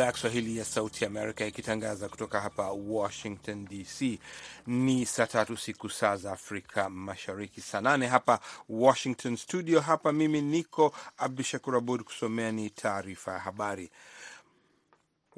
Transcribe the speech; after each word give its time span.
idhaa 0.00 0.06
ya 0.06 0.12
Kiswahili 0.12 0.56
ya 0.58 0.64
Sauti 0.64 1.04
Amerika 1.04 1.46
ikitangaza 1.46 2.08
kutoka 2.08 2.40
hapa 2.40 2.70
Washington 2.70 3.64
DC. 3.64 4.18
Ni 4.66 5.06
saa 5.06 5.26
tatu 5.26 5.56
siku 5.56 5.90
saa 5.90 6.16
za 6.16 6.32
Afrika 6.32 6.90
Mashariki, 6.90 7.60
saa 7.60 7.80
nane 7.80 8.06
hapa 8.06 8.40
Washington 8.68 9.36
studio. 9.36 9.80
Hapa 9.80 10.12
mimi 10.12 10.40
niko 10.42 10.92
Abdu 11.18 11.42
Shakur 11.42 11.76
Abud 11.76 12.02
kusomea 12.02 12.52
ni 12.52 12.70
taarifa 12.70 13.32
ya 13.32 13.38
habari. 13.38 13.90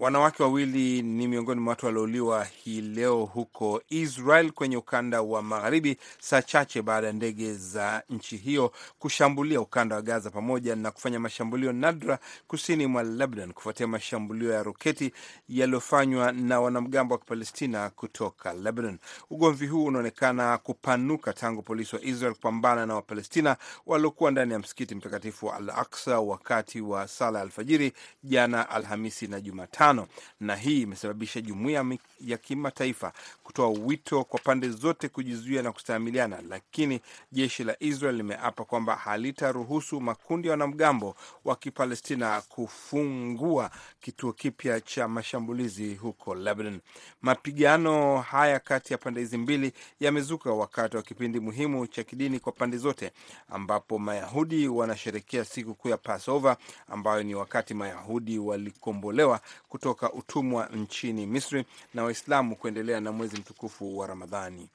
Wanawake 0.03 0.43
wawili 0.43 1.03
ni 1.03 1.29
miongoni 1.29 1.61
mwa 1.61 1.71
watu 1.71 1.87
waliouliwa 1.87 2.45
hii 2.45 2.81
leo 2.81 3.25
huko 3.25 3.83
Israel 3.89 4.51
kwenye 4.53 4.77
ukanda 4.77 5.23
wa 5.23 5.43
magharibi, 5.43 5.97
saa 6.21 6.43
chache 6.43 6.83
baada 6.83 7.07
ya 7.07 7.13
ndege 7.13 7.55
za 7.55 8.03
nchi 8.11 8.37
hiyo 8.37 8.73
kushambulia 8.99 9.61
ukanda 9.61 9.97
wa 9.97 10.03
Gaza 10.03 10.31
pamoja 10.31 10.77
na 10.77 10.91
kufanya 10.91 11.21
mashambulio 11.21 11.73
nadra 11.73 12.19
kusini 12.47 12.87
mwa 12.87 13.03
Lebanon 13.03 13.53
kufuatia 13.53 13.87
mashambulio 13.87 14.53
ya 14.53 14.63
roketi 14.63 15.13
yaliyofanywa 15.49 16.33
na 16.33 16.61
wanamgambo 16.61 17.15
wa 17.15 17.19
Kipalestina 17.21 17.91
kutoka 17.91 18.53
Lebanon. 18.53 18.99
Ugomvi 19.31 19.67
huu 19.67 19.85
unaonekana 19.85 20.59
kupanuka 20.59 21.33
tangu 21.33 21.63
polisi 21.63 21.97
wa 21.97 22.03
Israel 22.03 22.35
kupambana 22.35 22.87
na 22.87 22.95
Wapalestina 22.95 23.57
waliokuwa 23.87 24.31
ndani 24.31 24.53
ya 24.53 24.59
msikiti 24.59 24.95
mtakatifu 24.95 25.47
wa 25.47 25.57
Al 25.57 25.71
Aksa 25.71 26.21
wakati 26.21 26.81
wa 26.81 27.09
sala 27.09 27.39
ya 27.39 27.45
alfajiri 27.45 27.93
jana 28.25 28.71
Alhamisi 28.71 29.27
na 29.27 29.41
Jumatano 29.41 29.92
na 30.41 30.57
hii 30.57 30.83
imesababisha 30.83 31.41
jumuiya 31.41 31.85
ya 32.21 32.39
kimataifa 32.39 33.13
kutoa 33.43 33.69
wito 33.69 34.25
kwa 34.25 34.41
pande 34.41 34.69
zote 34.69 35.09
kujizuia 35.09 35.63
na 35.63 35.73
kustahamiliana, 35.73 36.39
lakini 36.49 37.01
jeshi 37.33 37.65
la 37.65 37.77
Israel 37.81 38.17
limeapa 38.17 38.65
kwamba 38.65 38.97
halitaruhusu 38.97 40.01
makundi 40.01 40.49
ya 40.49 40.53
wanamgambo 40.53 41.17
wa 41.45 41.57
Kipalestina 41.57 42.41
kufungua 42.49 43.71
kituo 44.01 44.33
kipya 44.33 44.81
cha 44.81 45.09
mashambulizi 45.09 45.95
huko 45.95 46.35
Lebanon. 46.35 46.81
Mapigano 47.23 48.21
haya 48.21 48.61
kati 48.61 48.93
ya 48.93 48.99
pande 48.99 49.21
hizi 49.21 49.39
mbili 49.39 49.73
yamezuka 50.01 50.51
wakati 50.53 50.97
wa 50.97 51.03
kipindi 51.03 51.41
muhimu 51.41 51.87
cha 51.87 52.05
kidini 52.05 52.41
kwa 52.41 52.53
pande 52.53 52.77
zote, 52.77 53.13
ambapo 53.49 53.99
Mayahudi 53.99 54.69
wanasherekea 54.69 55.45
siku 55.45 55.75
kuu 55.75 55.89
ya 55.89 55.97
Passover 55.97 56.57
ambayo 56.89 57.23
ni 57.23 57.35
wakati 57.35 57.75
Mayahudi 57.75 58.39
walikombolewa 58.39 59.41
kutoka 59.73 60.13
utumwa 60.13 60.67
nchini 60.67 61.27
Misri 61.27 61.65
na 61.95 62.05
Waislamu 62.05 62.57
kuendelea 62.57 63.01
na 63.01 63.13
mwezi 63.13 63.37
mtukufu 63.37 63.99
wa 63.99 64.07
Ramadhani. 64.07 64.69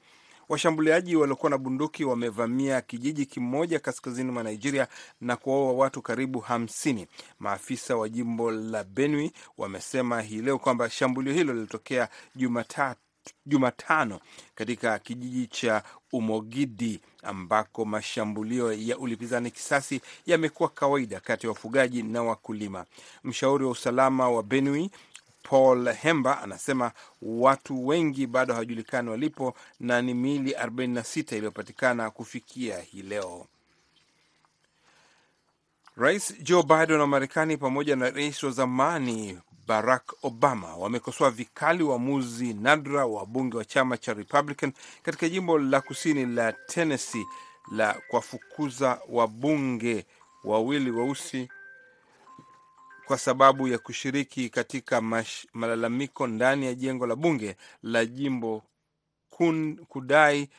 Washambuliaji 0.50 1.16
waliokuwa 1.16 1.50
na 1.50 1.58
bunduki 1.58 2.06
wamevamia 2.06 2.82
kijiji 2.82 3.26
kimoja 3.26 3.80
kaskazini 3.80 4.32
mwa 4.32 4.44
Nigeria 4.44 4.88
na 5.22 5.36
kuwaua 5.36 5.74
watu 5.74 6.02
karibu 6.02 6.40
hamsini. 6.40 7.08
Maafisa 7.40 7.96
wa 7.96 8.10
jimbo 8.10 8.52
la 8.52 8.84
Benue 8.84 9.32
wamesema 9.58 10.22
hii 10.22 10.42
leo 10.42 10.60
kwamba 10.60 10.90
shambulio 10.90 11.34
hilo 11.34 11.54
lilitokea 11.54 12.10
Jumatatu 12.36 13.07
Jumatano 13.46 14.20
katika 14.56 15.00
kijiji 15.00 15.48
cha 15.48 15.84
Umogidi 16.12 17.00
ambako 17.24 17.86
mashambulio 17.86 18.74
ya 18.74 18.98
ulipizani 18.98 19.52
kisasi 19.52 20.02
yamekuwa 20.26 20.70
kawaida 20.70 21.20
kati 21.20 21.46
ya 21.46 21.50
wafugaji 21.52 22.04
na 22.04 22.24
wakulima. 22.24 22.86
Mshauri 23.24 23.66
wa 23.66 23.72
usalama 23.72 24.30
wa 24.30 24.44
Benue 24.44 24.90
Paul 25.50 25.94
Hemba 25.94 26.42
anasema 26.42 26.92
watu 27.22 27.88
wengi 27.88 28.28
bado 28.28 28.54
hawajulikani 28.54 29.10
walipo 29.10 29.54
na 29.80 30.02
ni 30.02 30.14
miili 30.14 30.52
46 30.54 31.36
iliyopatikana 31.38 32.10
kufikia 32.12 32.80
hii 32.80 33.02
leo. 33.02 33.48
Rais 35.96 36.34
Joe 36.44 36.64
Biden 36.64 37.00
wa 37.00 37.08
Marekani 37.08 37.58
pamoja 37.58 37.96
na 37.96 38.10
rais 38.10 38.44
wa 38.44 38.52
zamani 38.52 39.40
Barack 39.68 40.14
Obama 40.24 40.76
wamekosoa 40.76 41.32
vikali 41.32 41.84
uamuzi 41.84 42.54
nadra 42.54 43.06
wa 43.06 43.20
wabunge 43.20 43.58
wa 43.58 43.66
chama 43.66 43.98
cha 43.98 44.14
Republican 44.14 44.72
katika 45.04 45.30
jimbo 45.30 45.60
la 45.60 45.82
kusini 45.82 46.26
la 46.26 46.54
Tennessee 46.54 47.26
la 47.72 48.02
kuwafukuza 48.10 49.00
wabunge 49.10 50.06
wawili 50.44 50.92
weusi 50.92 51.50
kwa 53.06 53.18
sababu 53.18 53.68
ya 53.68 53.78
kushiriki 53.78 54.50
katika 54.50 55.02
mash, 55.02 55.48
malalamiko 55.54 56.28
ndani 56.28 56.66
ya 56.66 56.74
jengo 56.76 57.08
la 57.08 57.16
bunge 57.16 57.56
la 57.84 58.06
jimbo 58.06 58.64
kun, 59.30 59.86
kudai 59.88 60.50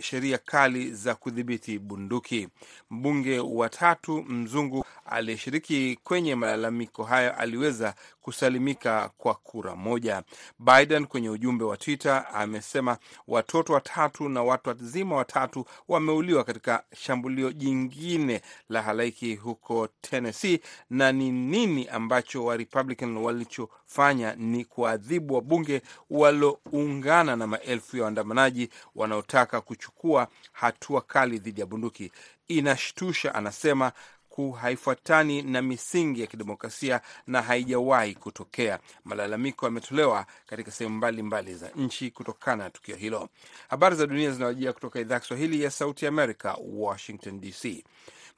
sheria 0.00 0.38
kali 0.38 0.92
za 0.92 1.14
kudhibiti 1.14 1.78
bunduki. 1.78 2.48
Mbunge 2.90 3.38
wa 3.40 3.68
tatu 3.68 4.22
mzungu 4.22 4.84
aliyeshiriki 5.08 5.98
kwenye 6.04 6.34
malalamiko 6.34 7.04
hayo 7.04 7.36
aliweza 7.36 7.94
kusalimika 8.22 9.10
kwa 9.16 9.34
kura 9.34 9.76
moja. 9.76 10.22
Biden 10.58 11.06
kwenye 11.06 11.30
ujumbe 11.30 11.64
wa 11.64 11.76
Twitter 11.76 12.26
amesema 12.34 12.98
watoto 13.28 13.72
watatu 13.72 14.28
na 14.28 14.42
watu 14.42 14.68
wazima 14.68 15.16
watatu 15.16 15.64
wameuliwa 15.88 16.44
katika 16.44 16.84
shambulio 16.94 17.52
jingine 17.52 18.40
la 18.68 18.82
halaiki 18.82 19.34
huko 19.34 19.88
Tennessee, 20.00 20.60
na 20.90 21.12
ni 21.12 21.30
nini 21.30 21.88
ambacho 21.88 22.44
wa 22.44 22.56
Republican 22.56 23.16
walichofanya 23.16 24.34
ni 24.34 24.64
kuadhibu 24.64 25.34
wabunge 25.34 25.82
walioungana 26.10 27.36
na 27.36 27.46
maelfu 27.46 27.96
ya 27.96 28.02
waandamanaji 28.02 28.68
wanaotaka 28.94 29.60
kuchukua 29.60 30.28
hatua 30.52 31.00
kali 31.00 31.38
dhidi 31.38 31.60
ya 31.60 31.66
bunduki. 31.66 32.12
Inashtusha, 32.48 33.34
anasema 33.34 33.92
haifuatani 34.52 35.42
na 35.42 35.62
misingi 35.62 36.20
ya 36.20 36.26
kidemokrasia 36.26 37.00
na 37.26 37.42
haijawahi 37.42 38.14
kutokea. 38.14 38.78
Malalamiko 39.04 39.66
yametolewa 39.66 40.26
katika 40.46 40.70
sehemu 40.70 40.96
mbalimbali 40.96 41.54
za 41.54 41.70
nchi 41.76 42.10
kutokana 42.10 42.64
na 42.64 42.70
tukio 42.70 42.96
hilo. 42.96 43.28
Habari 43.68 43.96
za 43.96 44.06
dunia 44.06 44.30
zinawajia 44.30 44.72
kutoka 44.72 45.00
idhaa 45.00 45.14
ya 45.14 45.20
Kiswahili 45.20 45.62
ya 45.62 45.70
Sauti 45.70 46.04
ya 46.04 46.08
Amerika, 46.08 46.56
Washington 46.72 47.40
DC. 47.40 47.84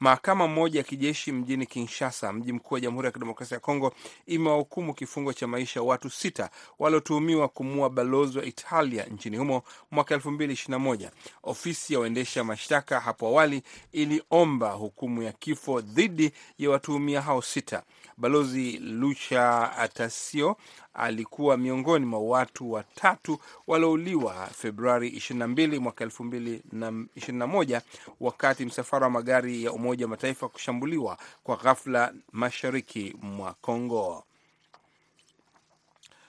Mahakama 0.01 0.49
moja 0.49 0.81
ya 0.81 0.85
kijeshi 0.85 1.33
mjini 1.33 1.67
Kinshasa, 1.67 2.33
mji 2.33 2.53
mkuu 2.53 2.75
wa 2.75 2.81
Jamhuri 2.81 3.07
ya 3.07 3.13
Kidemokrasia 3.13 3.55
ya 3.55 3.61
Kongo, 3.61 3.93
imewahukumu 4.27 4.95
kifungo 4.95 5.33
cha 5.33 5.47
maisha 5.47 5.83
watu 5.83 6.11
sita 6.11 6.51
waliotuhumiwa 6.79 7.49
kumuua 7.49 7.91
balozi 7.91 8.39
wa 8.39 8.45
Italia 8.45 9.05
nchini 9.05 9.37
humo 9.37 9.63
mwaka 9.91 10.15
elfu 10.15 10.31
mbili 10.31 10.53
ishirini 10.53 10.73
na 10.73 10.79
moja. 10.79 11.11
Ofisi 11.43 11.95
ya 11.95 12.01
waendesha 12.01 12.45
mashtaka 12.45 13.01
hapo 13.01 13.27
awali 13.27 13.63
iliomba 13.93 14.71
hukumu 14.73 15.23
ya 15.23 15.33
kifo 15.33 15.81
dhidi 15.81 16.33
ya 16.59 16.71
watuhumia 16.71 17.23
hao 17.23 17.43
sita. 17.43 17.83
Balozi 18.19 18.79
Lucha 18.79 19.73
Atasio 19.77 20.57
alikuwa 20.95 21.57
miongoni 21.57 22.07
mwa 22.07 22.21
watu 22.21 22.73
watatu 22.73 23.39
waliouliwa 23.67 24.47
Februari 24.47 25.11
22 25.11 25.79
mwaka 25.79 26.05
2021 26.05 27.81
wakati 28.21 28.65
msafara 28.65 29.07
wa 29.07 29.11
magari 29.11 29.65
ya 29.65 29.73
Umoja 29.73 30.05
wa 30.05 30.11
Mataifa 30.11 30.49
kushambuliwa 30.49 31.19
kwa 31.45 31.57
ghafla 31.57 32.13
mashariki 32.33 33.17
mwa 33.23 33.55
Kongo. 33.61 34.25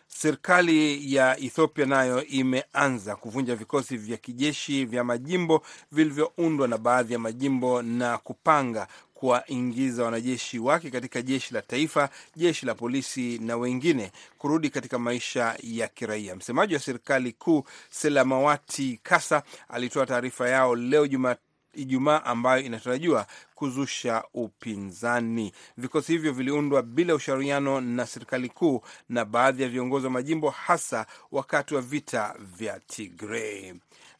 Serikali 0.07 1.13
ya 1.15 1.37
Ethiopia 1.39 1.85
nayo 1.85 2.25
imeanza 2.25 3.15
kuvunja 3.15 3.55
vikosi 3.55 3.97
vya 3.97 4.17
kijeshi 4.17 4.85
vya 4.85 5.03
majimbo 5.03 5.61
vilivyoundwa 5.91 6.67
na 6.67 6.77
baadhi 6.77 7.13
ya 7.13 7.19
majimbo 7.19 7.81
na 7.81 8.17
kupanga 8.17 8.87
kuwaingiza 9.19 10.03
wanajeshi 10.03 10.59
wake 10.59 10.91
katika 10.91 11.21
jeshi 11.21 11.53
la 11.53 11.61
taifa, 11.61 12.09
jeshi 12.35 12.65
la 12.65 12.75
polisi 12.75 13.39
na 13.39 13.57
wengine 13.57 14.11
kurudi 14.37 14.69
katika 14.69 14.99
maisha 14.99 15.55
ya 15.63 15.87
kiraia. 15.87 16.35
Msemaji 16.35 16.73
wa 16.73 16.79
serikali 16.79 17.31
kuu 17.31 17.63
Selamawati 17.89 18.99
Kasa 19.03 19.43
alitoa 19.69 20.05
taarifa 20.05 20.49
yao 20.49 20.75
leo 20.75 21.07
Jumatatu 21.07 21.49
Ijumaa 21.73 22.23
ambayo 22.25 22.61
inatarajiwa 22.63 23.27
kuzusha 23.55 24.23
upinzani. 24.33 25.51
Vikosi 25.77 26.11
hivyo 26.11 26.31
viliundwa 26.33 26.83
bila 26.83 27.15
ushauriano 27.15 27.81
na 27.81 28.05
serikali 28.07 28.49
kuu 28.49 28.81
na 29.09 29.25
baadhi 29.25 29.63
ya 29.63 29.69
viongozi 29.69 30.05
wa 30.05 30.11
majimbo, 30.11 30.49
hasa 30.49 31.05
wakati 31.31 31.75
wa 31.75 31.81
vita 31.81 32.35
vya 32.57 32.79
Tigray. 32.79 33.73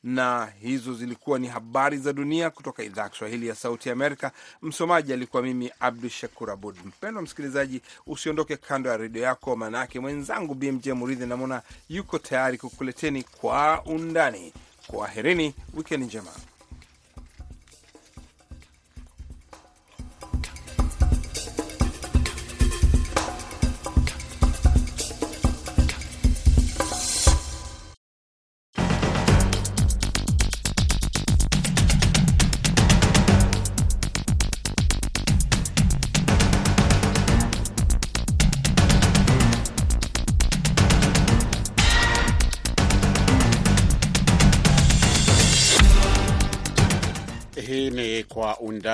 Na 0.04 0.46
hizo 0.62 0.94
zilikuwa 0.94 1.40
ni 1.40 1.48
habari 1.48 1.98
za 1.98 2.14
dunia 2.14 2.50
kutoka 2.50 2.84
idhaa 2.84 3.02
ya 3.04 3.10
Kiswahili 3.10 3.48
ya 3.48 3.56
Sauti 3.56 3.90
ya 3.90 3.94
Amerika. 3.94 4.32
Msomaji 4.62 5.14
alikuwa 5.14 5.44
mimi 5.44 5.72
Abdu 5.80 6.10
Shakur 6.10 6.52
Abud. 6.52 6.76
Mpendwa 6.86 7.22
msikilizaji, 7.24 7.82
usiondoke 8.08 8.58
kando 8.58 8.90
ya 8.90 8.98
redio 8.98 9.22
yako, 9.24 9.56
maanake 9.56 10.00
mwenzangu 10.00 10.54
BMJ 10.56 10.90
Muridhi 10.90 11.26
namwona 11.26 11.62
yuko 11.90 12.20
tayari 12.20 12.58
kukuleteni 12.58 13.24
kwa 13.24 13.84
undani. 13.86 14.54
Kwaherini, 14.88 15.54
wikendi 15.74 16.06
njema. 16.06 16.32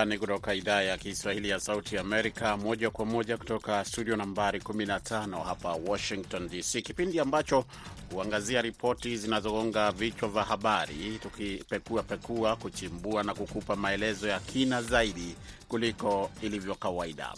Undani 0.06 0.20
kutoka 0.20 0.54
idhaa 0.54 0.82
ya 0.82 0.98
Kiswahili 0.98 1.50
ya 1.50 1.60
Sauti 1.60 1.98
Amerika, 1.98 2.58
moja 2.58 2.90
kwa 2.90 3.06
moja 3.06 3.38
kutoka 3.38 3.86
studio 3.86 4.16
nambari 4.16 4.60
15 4.60 5.44
hapa 5.44 5.74
Washington 5.88 6.50
DC, 6.50 6.82
kipindi 6.82 7.20
ambacho 7.20 7.66
huangazia 8.12 8.62
ripoti 8.62 9.18
zinazogonga 9.18 9.92
vichwa 9.92 10.30
vya 10.30 10.44
habari, 10.44 11.20
tukipekua 11.24 12.04
pekua, 12.04 12.56
kuchimbua 12.56 13.24
na 13.24 13.34
kukupa 13.34 13.76
maelezo 13.76 14.28
ya 14.28 14.40
kina 14.40 14.82
zaidi 14.82 15.36
kuliko 15.68 16.30
ilivyo 16.42 16.76
kawaida. 16.76 17.34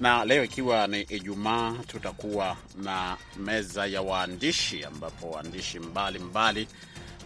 Na 0.00 0.24
leo 0.24 0.44
ikiwa 0.44 0.86
ni 0.86 1.00
Ijumaa, 1.02 1.72
tutakuwa 1.86 2.56
na 2.82 3.16
meza 3.36 3.86
ya 3.86 4.02
waandishi 4.02 4.84
ambapo 4.84 5.30
waandishi 5.30 5.78
mbalimbali 5.78 6.68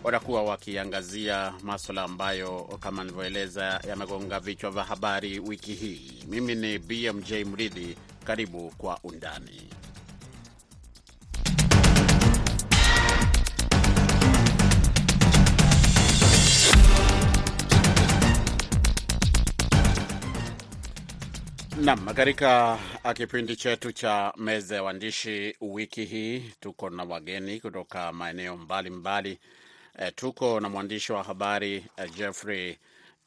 watakuwa 0.04 0.42
wakiangazia 0.42 1.54
maswala 1.62 2.02
ambayo 2.02 2.60
kama 2.80 3.04
nilivyoeleza 3.04 3.80
yamegonga 3.88 4.40
vichwa 4.40 4.70
vya 4.70 4.84
habari 4.84 5.38
wiki 5.38 5.72
hii. 5.74 6.24
Mimi 6.28 6.54
ni 6.54 6.78
BMJ 6.78 7.32
Mridhi, 7.32 7.96
karibu 8.24 8.70
kwa 8.78 8.98
undani. 9.04 9.68
Nam, 21.80 22.06
katika 22.14 22.78
kipindi 23.14 23.56
chetu 23.56 23.92
cha 23.92 24.32
meza 24.36 24.74
ya 24.76 24.82
waandishi 24.82 25.56
wiki 25.60 26.04
hii 26.04 26.40
tuko 26.60 26.90
na 26.90 27.04
wageni 27.04 27.60
kutoka 27.60 28.12
maeneo 28.12 28.56
mbalimbali. 28.56 29.38
E, 29.98 30.10
tuko 30.10 30.60
na 30.60 30.68
mwandishi 30.68 31.12
wa 31.12 31.22
habari 31.22 31.84
e, 31.96 32.08
Jeffrey 32.16 32.78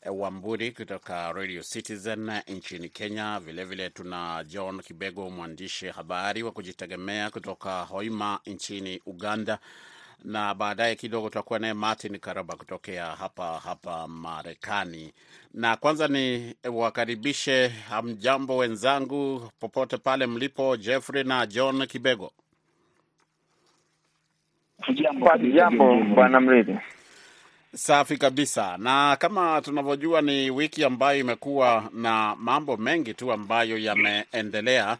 e, 0.01 0.09
Wamburi 0.09 0.71
kutoka 0.71 1.31
Radio 1.33 1.63
Citizen 1.63 2.31
nchini 2.47 2.89
Kenya. 2.89 3.39
Vilevile 3.39 3.63
vile 3.83 3.89
tuna 3.89 4.43
John 4.47 4.81
Kibego, 4.81 5.29
mwandishi 5.29 5.87
habari 5.87 6.43
wa 6.43 6.51
kujitegemea 6.51 7.29
kutoka 7.29 7.81
Hoima 7.83 8.39
nchini 8.45 9.01
Uganda, 9.05 9.59
na 10.23 10.53
baadaye 10.55 10.95
kidogo 10.95 11.29
tutakuwa 11.29 11.59
naye 11.59 11.73
Martin 11.73 12.19
Karaba 12.19 12.55
kutokea 12.55 13.05
hapa 13.05 13.59
hapa 13.59 14.07
Marekani. 14.07 15.13
Na 15.53 15.75
kwanza 15.77 16.07
ni 16.07 16.55
wakaribishe, 16.73 17.67
hamjambo 17.67 18.57
wenzangu 18.57 19.51
popote 19.59 19.97
pale 19.97 20.25
mlipo, 20.27 20.77
Jeffrey 20.77 21.23
na 21.23 21.45
John 21.47 21.87
Kibego. 21.87 22.31
Jambo 25.55 25.95
bwana 26.15 26.39
Mridhi. 26.41 26.77
Safi 27.75 28.17
kabisa, 28.17 28.77
na 28.77 29.15
kama 29.19 29.61
tunavyojua 29.61 30.21
ni 30.21 30.49
wiki 30.51 30.83
ambayo 30.83 31.19
imekuwa 31.19 31.89
na 31.93 32.35
mambo 32.39 32.77
mengi 32.77 33.13
tu 33.13 33.31
ambayo 33.31 33.77
yameendelea 33.77 34.97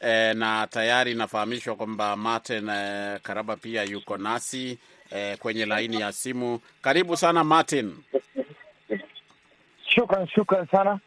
e, 0.00 0.34
na 0.34 0.66
tayari 0.66 1.12
inafahamishwa 1.12 1.76
kwamba 1.76 2.16
Martin 2.16 2.68
e, 2.68 3.18
Karaba 3.22 3.56
pia 3.56 3.82
yuko 3.82 4.16
nasi 4.18 4.78
e, 5.10 5.36
kwenye 5.36 5.66
laini 5.66 6.00
ya 6.00 6.12
simu. 6.12 6.60
Karibu 6.82 7.16
sana 7.16 7.44
Martin. 7.44 7.94
Shukran, 9.88 10.26
shukran 10.28 10.66
sana. 10.66 11.00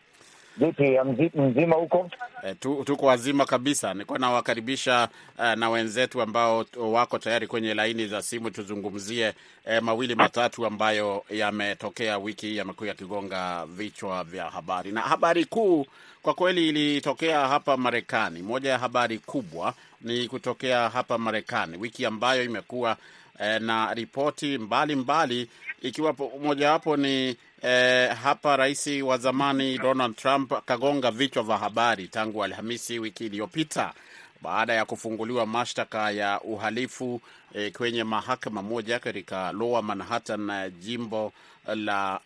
Vipi 0.59 1.39
mzima 1.41 1.75
huko? 1.75 2.09
E, 2.43 2.53
tu, 2.55 2.83
tuko 2.85 3.05
wazima 3.05 3.45
kabisa. 3.45 3.93
Nilikuwa 3.93 4.19
nawakaribisha 4.19 5.09
uh, 5.39 5.45
na 5.53 5.69
wenzetu 5.69 6.21
ambao 6.21 6.65
wako 6.77 7.17
tayari 7.19 7.47
kwenye 7.47 7.73
laini 7.73 8.07
za 8.07 8.21
simu, 8.21 8.51
tuzungumzie 8.51 9.33
eh, 9.65 9.83
mawili 9.83 10.15
matatu 10.15 10.65
ambayo 10.65 11.23
yametokea 11.29 12.17
wiki 12.17 12.45
hii, 12.47 12.57
yamekuwa 12.57 12.89
yakigonga 12.89 13.65
vichwa 13.65 14.23
vya 14.23 14.49
habari, 14.49 14.91
na 14.91 15.01
habari 15.01 15.45
kuu 15.45 15.85
kwa 16.21 16.33
kweli 16.33 16.69
ilitokea 16.69 17.47
hapa 17.47 17.77
Marekani. 17.77 18.41
Moja 18.41 18.69
ya 18.69 18.77
habari 18.77 19.17
kubwa 19.19 19.73
ni 20.01 20.27
kutokea 20.27 20.89
hapa 20.89 21.17
Marekani, 21.17 21.77
wiki 21.77 22.05
ambayo 22.05 22.43
imekuwa 22.43 22.97
eh, 23.39 23.61
na 23.61 23.93
ripoti 23.93 24.57
mbalimbali, 24.57 25.49
ikiwapo 25.81 26.31
mojawapo 26.43 26.97
ni 26.97 27.35
Eh, 27.61 28.09
hapa 28.23 28.57
rais 28.57 28.87
wa 28.87 29.17
zamani 29.17 29.77
Donald 29.77 30.15
Trump 30.15 30.53
akagonga 30.53 31.11
vichwa 31.11 31.43
vya 31.43 31.57
habari 31.57 32.07
tangu 32.07 32.43
Alhamisi 32.43 32.99
wiki 32.99 33.25
iliyopita 33.25 33.93
baada 34.41 34.73
ya 34.73 34.85
kufunguliwa 34.85 35.45
mashtaka 35.45 36.11
ya 36.11 36.41
uhalifu 36.41 37.21
eh, 37.53 37.71
kwenye 37.71 38.03
mahakama 38.03 38.61
moja 38.61 38.99
katika 38.99 39.51
Lower 39.51 39.83
Manhattan, 39.83 40.71
jimbo 40.79 41.33
la 41.75 42.19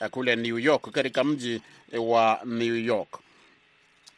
uh, 0.00 0.06
kule 0.06 0.36
New 0.36 0.58
York, 0.58 0.90
katika 0.90 1.24
mji 1.24 1.62
wa 1.98 2.40
New 2.44 2.76
York. 2.76 3.18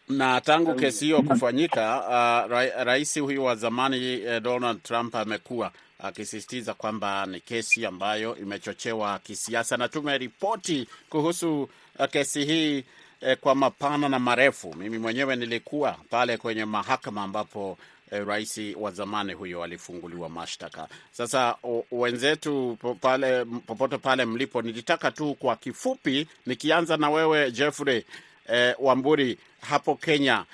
Na 0.08 0.40
tangu 0.40 0.75
kesi 0.75 1.04
hiyo 1.04 1.22
kufanyika, 1.22 1.99
uh, 2.00 2.50
ra 2.52 2.84
rais 2.84 3.20
huyu 3.20 3.44
wa 3.44 3.54
zamani 3.56 4.04
eh, 4.12 4.40
Donald 4.43 4.82
Trump 4.82 5.14
amekuwa 5.14 5.72
akisisitiza 6.02 6.75
kwamba 6.75 7.26
ni 7.26 7.40
kesi 7.40 7.87
ambayo 7.87 8.37
imechochewa 8.37 9.19
kisiasa, 9.19 9.76
na 9.76 9.88
tumeripoti 9.88 10.88
kuhusu 11.10 11.69
kesi 12.10 12.44
hii 12.44 12.84
eh, 13.20 13.37
kwa 13.40 13.54
mapana 13.54 14.08
na 14.08 14.19
marefu. 14.19 14.75
Mimi 14.75 14.99
mwenyewe 14.99 15.37
nilikuwa 15.37 15.93
pale 16.10 16.37
kwenye 16.37 16.64
mahakama 16.64 17.22
ambapo 17.22 17.78
eh, 18.10 18.26
rais 18.26 18.60
wa 18.76 18.90
zamani 18.90 19.32
huyo 19.32 19.62
alifunguliwa 19.62 20.28
mashtaka. 20.28 20.88
Sasa 21.12 21.56
o, 21.64 21.84
wenzetu 21.93 22.78
pale, 23.00 23.44
popote 23.44 23.99
pale 23.99 24.25
mlipo, 24.25 24.62
nilitaka 24.62 25.10
tu 25.10 25.34
kwa 25.34 25.56
kifupi, 25.56 26.26
nikianza 26.46 26.96
na 26.96 27.10
wewe 27.10 27.50
Jeffrey 27.50 28.04
eh, 28.49 28.75
Wamburi 28.78 29.38
hapo 29.60 29.94
Kenya, 29.94 30.44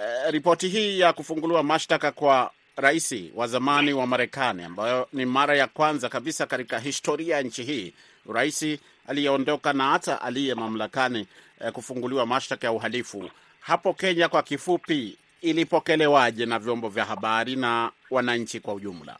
eh, 0.00 0.30
ripoti 0.32 0.68
hii 0.68 1.00
ya 1.00 1.12
kufunguliwa 1.12 1.62
mashtaka 1.62 2.12
kwa 2.12 2.50
rais 2.76 3.14
wa 3.34 3.46
zamani 3.46 3.92
wa 3.92 4.06
Marekani, 4.06 4.62
ambayo 4.64 5.08
ni 5.12 5.24
mara 5.26 5.56
ya 5.56 5.66
kwanza 5.66 6.08
kabisa 6.08 6.46
katika 6.46 6.78
historia 6.78 7.36
ya 7.36 7.42
nchi 7.42 7.62
hii, 7.62 7.94
rais 8.32 8.78
aliyeondoka 9.08 9.72
na 9.72 9.90
hata 9.90 10.22
aliye 10.22 10.54
mamlakani 10.54 11.26
eh, 11.60 11.72
kufunguliwa 11.72 12.26
mashtaka 12.26 12.66
ya 12.66 12.72
uhalifu. 12.72 13.30
Hapo 13.60 13.92
Kenya, 13.94 14.28
kwa 14.28 14.42
kifupi, 14.42 15.18
ilipokelewaje 15.40 16.46
na 16.46 16.58
vyombo 16.58 16.88
vya 16.88 17.04
habari 17.04 17.56
na 17.56 17.90
wananchi 18.10 18.60
kwa 18.60 18.74
ujumla? 18.74 19.16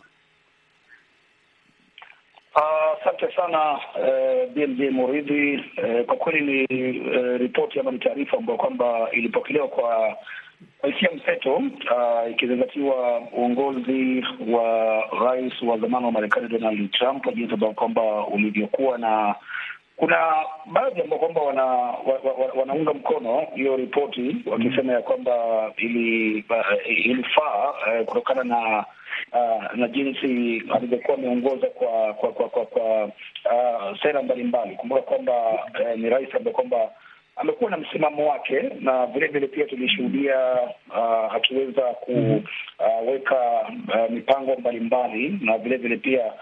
Asante 3.00 3.26
uh, 3.26 3.36
sana 3.36 3.72
uh, 3.72 4.52
BMJ 4.54 4.80
Muridhi. 4.90 5.56
Uh, 5.56 6.06
kwa 6.06 6.16
kweli 6.16 6.66
ni 6.70 7.00
uh, 7.00 7.36
ripoti 7.40 7.80
ama 7.80 7.90
ni 7.90 7.98
taarifa 7.98 8.36
ambayo 8.36 8.58
kwamba 8.58 9.08
ilipokelewa 9.12 9.68
kwa 9.68 10.16
hisia 10.82 11.10
mseto 11.16 11.54
uh, 11.56 12.30
ikizingatiwa 12.30 13.20
uongozi 13.32 14.24
wa 14.48 15.00
rais 15.24 15.62
wa 15.62 15.78
zamani 15.78 16.06
wa 16.06 16.12
Marekani 16.12 16.48
Donald 16.48 16.90
Trump, 16.90 17.34
jinsi 17.34 17.54
ambao 17.54 17.72
kwamba 17.72 18.26
ulivyokuwa 18.26 18.98
na 18.98 19.34
kuna 19.96 20.16
baadhi 20.66 21.00
ambao 21.00 21.18
kwamba 21.18 21.40
wana, 21.40 21.64
wa, 21.64 22.18
wa, 22.24 22.52
wanaunga 22.60 22.94
mkono 22.94 23.46
hiyo 23.54 23.76
ripoti 23.76 24.36
wakisema 24.46 24.92
ya 24.92 25.02
kwamba 25.02 25.32
ili 25.76 26.44
uh, 26.50 26.90
ilifaa 27.06 27.70
uh, 27.70 28.06
kutokana 28.06 28.44
na 28.44 28.84
uh, 29.32 29.74
na 29.76 29.88
jinsi 29.88 30.62
alivyokuwa 30.74 31.16
ameongoza 31.18 31.66
kwa 31.66 32.14
kwa 32.14 32.32
kwa, 32.32 32.48
kwa, 32.48 32.66
kwa 32.66 33.04
uh, 33.04 34.02
sera 34.02 34.22
mbalimbali. 34.22 34.76
Kumbuka 34.76 35.02
kwamba 35.02 35.32
uh, 35.52 35.96
ni 35.98 36.08
rais 36.10 36.34
ambaye 36.34 36.54
kwamba 36.54 36.90
amekuwa 37.36 37.70
na 37.70 37.76
msimamo 37.76 38.28
wake 38.28 38.62
na 38.80 39.06
vile 39.06 39.26
vile 39.26 39.46
pia 39.46 39.64
tulishuhudia 39.66 40.52
uh, 40.90 41.34
akiweza 41.34 41.82
kuweka 41.82 43.36
uh, 43.62 44.04
uh, 44.04 44.10
mipango 44.10 44.56
mbalimbali 44.56 45.38
na 45.42 45.58
vile 45.58 45.76
vile 45.76 45.96
pia 45.96 46.32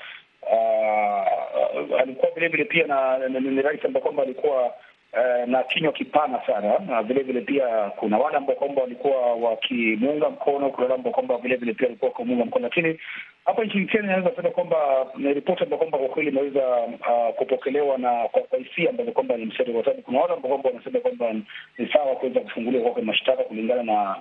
uh, 0.42 2.00
alikuwa 2.00 2.30
vile 2.34 2.48
vile 2.48 2.64
pia 2.64 2.86
na 2.86 3.28
ni 3.28 3.62
rais 3.62 3.84
ambaye 3.84 4.02
kwamba 4.02 4.22
alikuwa 4.22 4.74
uh, 5.16 5.48
na 5.48 5.62
kinywa 5.62 5.92
kipana 5.92 6.40
sana, 6.46 6.78
na 6.78 7.02
vile 7.02 7.22
vile 7.22 7.40
pia 7.40 7.66
kuna 7.96 8.18
wale 8.18 8.36
ambao 8.36 8.56
kwamba 8.56 8.82
walikuwa 8.82 9.34
wakimuunga 9.34 10.30
mkono, 10.30 10.70
kuna 10.70 10.82
wale 10.82 10.94
ambao 10.94 11.12
kwamba 11.12 11.36
vile 11.38 11.56
vile 11.56 11.72
pia 11.74 11.86
walikuwa 11.86 12.10
wakimuunga 12.10 12.44
mkono, 12.44 12.62
lakini 12.68 12.98
hapa 13.44 13.64
nchini 13.64 13.86
Kenya 13.86 14.06
naweza 14.06 14.30
kusema 14.30 14.50
kwamba 14.50 15.06
ni 15.16 15.32
ripoti 15.34 15.62
ambayo 15.62 15.78
kwamba 15.78 15.98
kwa 15.98 16.08
kweli 16.08 16.28
imeweza 16.30 16.68
uh, 16.80 17.34
kupokelewa 17.36 17.98
na 17.98 18.28
kwa 18.28 18.58
hisia 18.58 18.90
ambazo 18.90 19.12
kwamba 19.12 19.36
ni 19.36 19.44
mseto, 19.46 19.72
kwa 19.72 19.84
sababu 19.84 20.02
kuna 20.02 20.20
wale 20.20 20.34
ambao 20.34 20.50
kwamba 20.50 20.68
wanasema 20.70 21.00
kwamba 21.00 21.32
ni 21.78 21.88
sawa 21.92 22.16
kuweza 22.16 22.40
kufunguliwa 22.40 22.82
kwake 22.84 23.02
mashtaka 23.02 23.42
kulingana 23.42 23.82
na 23.82 24.16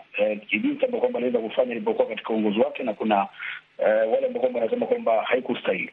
jinsi 0.51 0.85
ambayo 0.85 0.99
kwamba 1.01 1.17
aliweza 1.19 1.39
kufanya 1.39 1.71
ilipokuwa 1.71 2.07
katika 2.07 2.33
uongozi 2.33 2.59
wake, 2.59 2.83
na 2.83 2.93
kuna 2.93 3.27
eh, 3.77 4.11
wale 4.11 4.25
ambao 4.27 4.41
kwamba 4.41 4.59
wanasema 4.59 4.85
kwamba 4.85 5.21
haikustahili. 5.23 5.91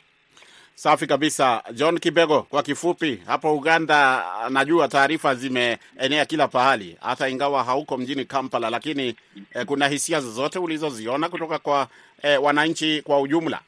Safi 0.80 1.06
kabisa, 1.06 1.62
John 1.72 1.98
Kibego. 1.98 2.42
Kwa 2.42 2.62
kifupi, 2.62 3.22
hapo 3.26 3.54
Uganda 3.56 4.24
najua 4.50 4.88
taarifa 4.88 5.34
zimeenea 5.34 6.24
kila 6.28 6.48
pahali, 6.48 6.98
hata 7.02 7.28
ingawa 7.28 7.64
hauko 7.64 7.96
mjini 7.98 8.24
Kampala, 8.24 8.70
lakini 8.70 9.16
eh, 9.54 9.66
kuna 9.66 9.88
hisia 9.88 10.20
zozote 10.20 10.58
ulizoziona 10.58 11.28
kutoka 11.28 11.58
kwa 11.58 11.88
eh, 12.22 12.42
wananchi 12.42 13.02
kwa 13.02 13.20
ujumla? 13.20 13.60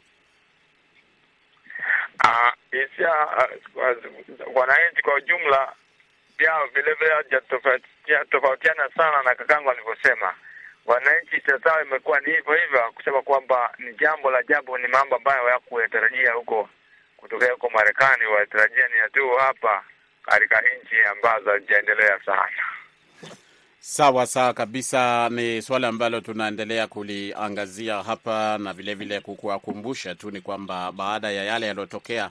Uh, 2.25 2.53
hisia 2.71 3.11
uh, 3.27 4.57
wananchi 4.57 5.03
kwa 5.03 5.15
ujumla 5.15 5.73
pia 6.37 6.53
vilevile 6.75 7.11
hajatofautiana 7.15 8.89
sana 8.97 9.23
na 9.23 9.35
kakangu 9.35 9.71
alivyosema. 9.71 10.35
Wananchi 10.87 11.41
sasa 11.47 11.83
imekuwa 11.83 12.21
ni 12.21 12.27
hivyo 12.27 12.55
hivyo, 12.55 12.93
kusema 12.95 13.23
kwamba 13.23 13.75
ni 13.79 13.95
jambo 13.95 14.31
la 14.31 14.39
ajabu, 14.39 14.79
ni 14.79 14.89
mambo 14.89 15.17
ambayo 15.17 15.39
hawakuyatarajia 15.47 16.33
huko 16.33 16.69
kutokea 17.23 17.53
huko 17.53 17.71
Marekani, 17.71 18.25
walitarajia 18.27 18.85
ni 18.89 19.11
tu 19.13 19.31
hapa 19.39 19.85
katika 20.23 20.61
nchi 20.61 20.95
ambazo 21.11 21.51
hazijaendelea 21.51 22.21
sana. 22.27 22.63
Sawa 23.81 24.27
sawa 24.27 24.55
kabisa, 24.55 25.29
ni 25.29 25.63
suala 25.63 25.89
ambalo 25.89 26.21
tunaendelea 26.21 26.87
kuliangazia 26.87 28.03
hapa 28.03 28.59
na 28.59 28.73
vilevile 28.73 29.21
kukuwakumbusha 29.21 30.15
tu 30.15 30.31
ni 30.31 30.41
kwamba 30.41 30.93
baada 30.93 31.31
ya 31.31 31.45
yale 31.45 31.67
yaliyotokea 31.67 32.31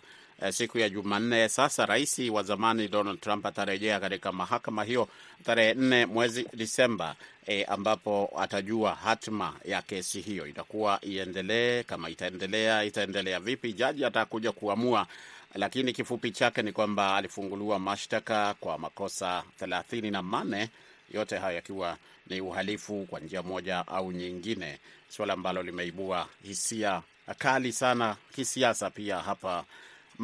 siku 0.49 0.77
ya 0.79 0.89
Jumanne, 0.89 1.49
sasa 1.49 1.85
rais 1.85 2.19
wa 2.19 2.43
zamani 2.43 2.87
Donald 2.87 3.19
Trump 3.21 3.45
atarejea 3.45 3.99
katika 3.99 4.31
mahakama 4.31 4.83
hiyo 4.83 5.07
tarehe 5.45 5.73
nne 5.73 6.05
mwezi 6.05 6.47
Disemba, 6.53 7.15
e, 7.47 7.63
ambapo 7.63 8.31
atajua 8.39 8.95
hatima 8.95 9.53
ya 9.65 9.81
kesi 9.81 10.21
hiyo. 10.21 10.47
Itakuwa 10.47 10.99
iendelee, 11.01 11.83
kama 11.83 12.09
itaendelea, 12.09 12.83
itaendelea 12.83 13.39
vipi, 13.39 13.73
jaji 13.73 14.05
atakuja 14.05 14.51
kuamua 14.51 15.07
lakini 15.55 15.93
kifupi 15.93 16.31
chake 16.31 16.61
ni 16.61 16.71
kwamba 16.71 17.15
alifunguliwa 17.15 17.79
mashtaka 17.79 18.53
kwa 18.59 18.77
makosa 18.77 19.43
thelathini 19.59 20.11
na 20.11 20.21
manne 20.21 20.69
yote 21.13 21.37
hayo 21.37 21.55
yakiwa 21.55 21.97
ni 22.27 22.41
uhalifu 22.41 23.05
kwa 23.09 23.19
njia 23.19 23.43
moja 23.43 23.87
au 23.87 24.11
nyingine, 24.11 24.79
suala 25.09 25.33
ambalo 25.33 25.63
limeibua 25.63 26.27
hisia 26.43 27.01
kali 27.37 27.71
sana 27.73 28.15
kisiasa 28.35 28.89
pia 28.89 29.19
hapa 29.19 29.65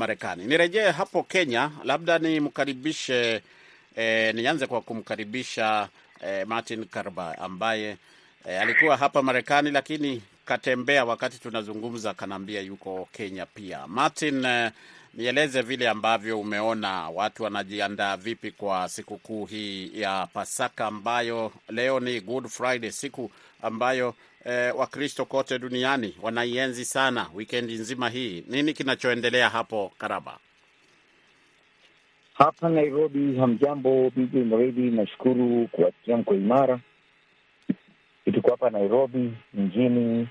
Marekani. 0.02 0.46
Nirejee 0.46 0.92
hapo 0.92 1.24
Kenya, 1.24 1.72
labda 1.84 2.20
nimkaribishe 2.20 3.42
eh, 3.96 4.36
nianze 4.36 4.68
kwa 4.68 4.82
kumkaribisha 4.82 5.90
eh, 6.22 6.48
Martin 6.48 6.86
Karba 6.86 7.38
ambaye 7.38 7.98
eh, 8.50 8.62
alikuwa 8.62 8.98
hapa 8.98 9.22
Marekani 9.22 9.72
lakini 9.72 10.22
katembea 10.46 11.06
wakati 11.06 11.40
tunazungumza, 11.40 12.14
kanaambia 12.14 12.62
yuko 12.62 13.10
Kenya 13.12 13.46
pia. 13.46 13.88
Martin, 13.88 14.46
eh, 14.46 14.72
nieleze 15.14 15.62
vile 15.62 15.90
ambavyo 15.90 16.40
umeona 16.40 17.10
watu 17.10 17.44
wanajiandaa 17.44 18.18
vipi 18.18 18.52
kwa 18.52 18.90
sikukuu 18.90 19.46
hii 19.46 19.92
ya 20.02 20.28
Pasaka 20.34 20.86
ambayo 20.86 21.52
leo 21.70 22.00
ni 22.00 22.22
Good 22.22 22.48
Friday, 22.48 22.92
siku 22.92 23.32
ambayo 23.62 24.16
eh, 24.48 24.72
Wakristo 24.78 25.26
kote 25.26 25.60
duniani 25.60 26.16
wanaienzi 26.22 26.86
sana 26.86 27.28
wikendi 27.36 27.74
nzima 27.74 28.10
hii. 28.10 28.44
Nini 28.48 28.74
kinachoendelea 28.74 29.50
hapo 29.50 29.92
Karaba? 29.98 30.38
Hapa 32.34 32.70
Nairobi, 32.70 33.36
hamjambo 33.40 34.10
bibi 34.16 34.40
Mredi, 34.40 34.82
nashukuru 34.92 35.68
kuwasikia 35.72 36.18
mko 36.18 36.34
imara. 36.34 36.80
Tuko 38.34 38.52
hapa 38.52 38.70
Nairobi 38.70 39.34
mjini, 39.54 40.28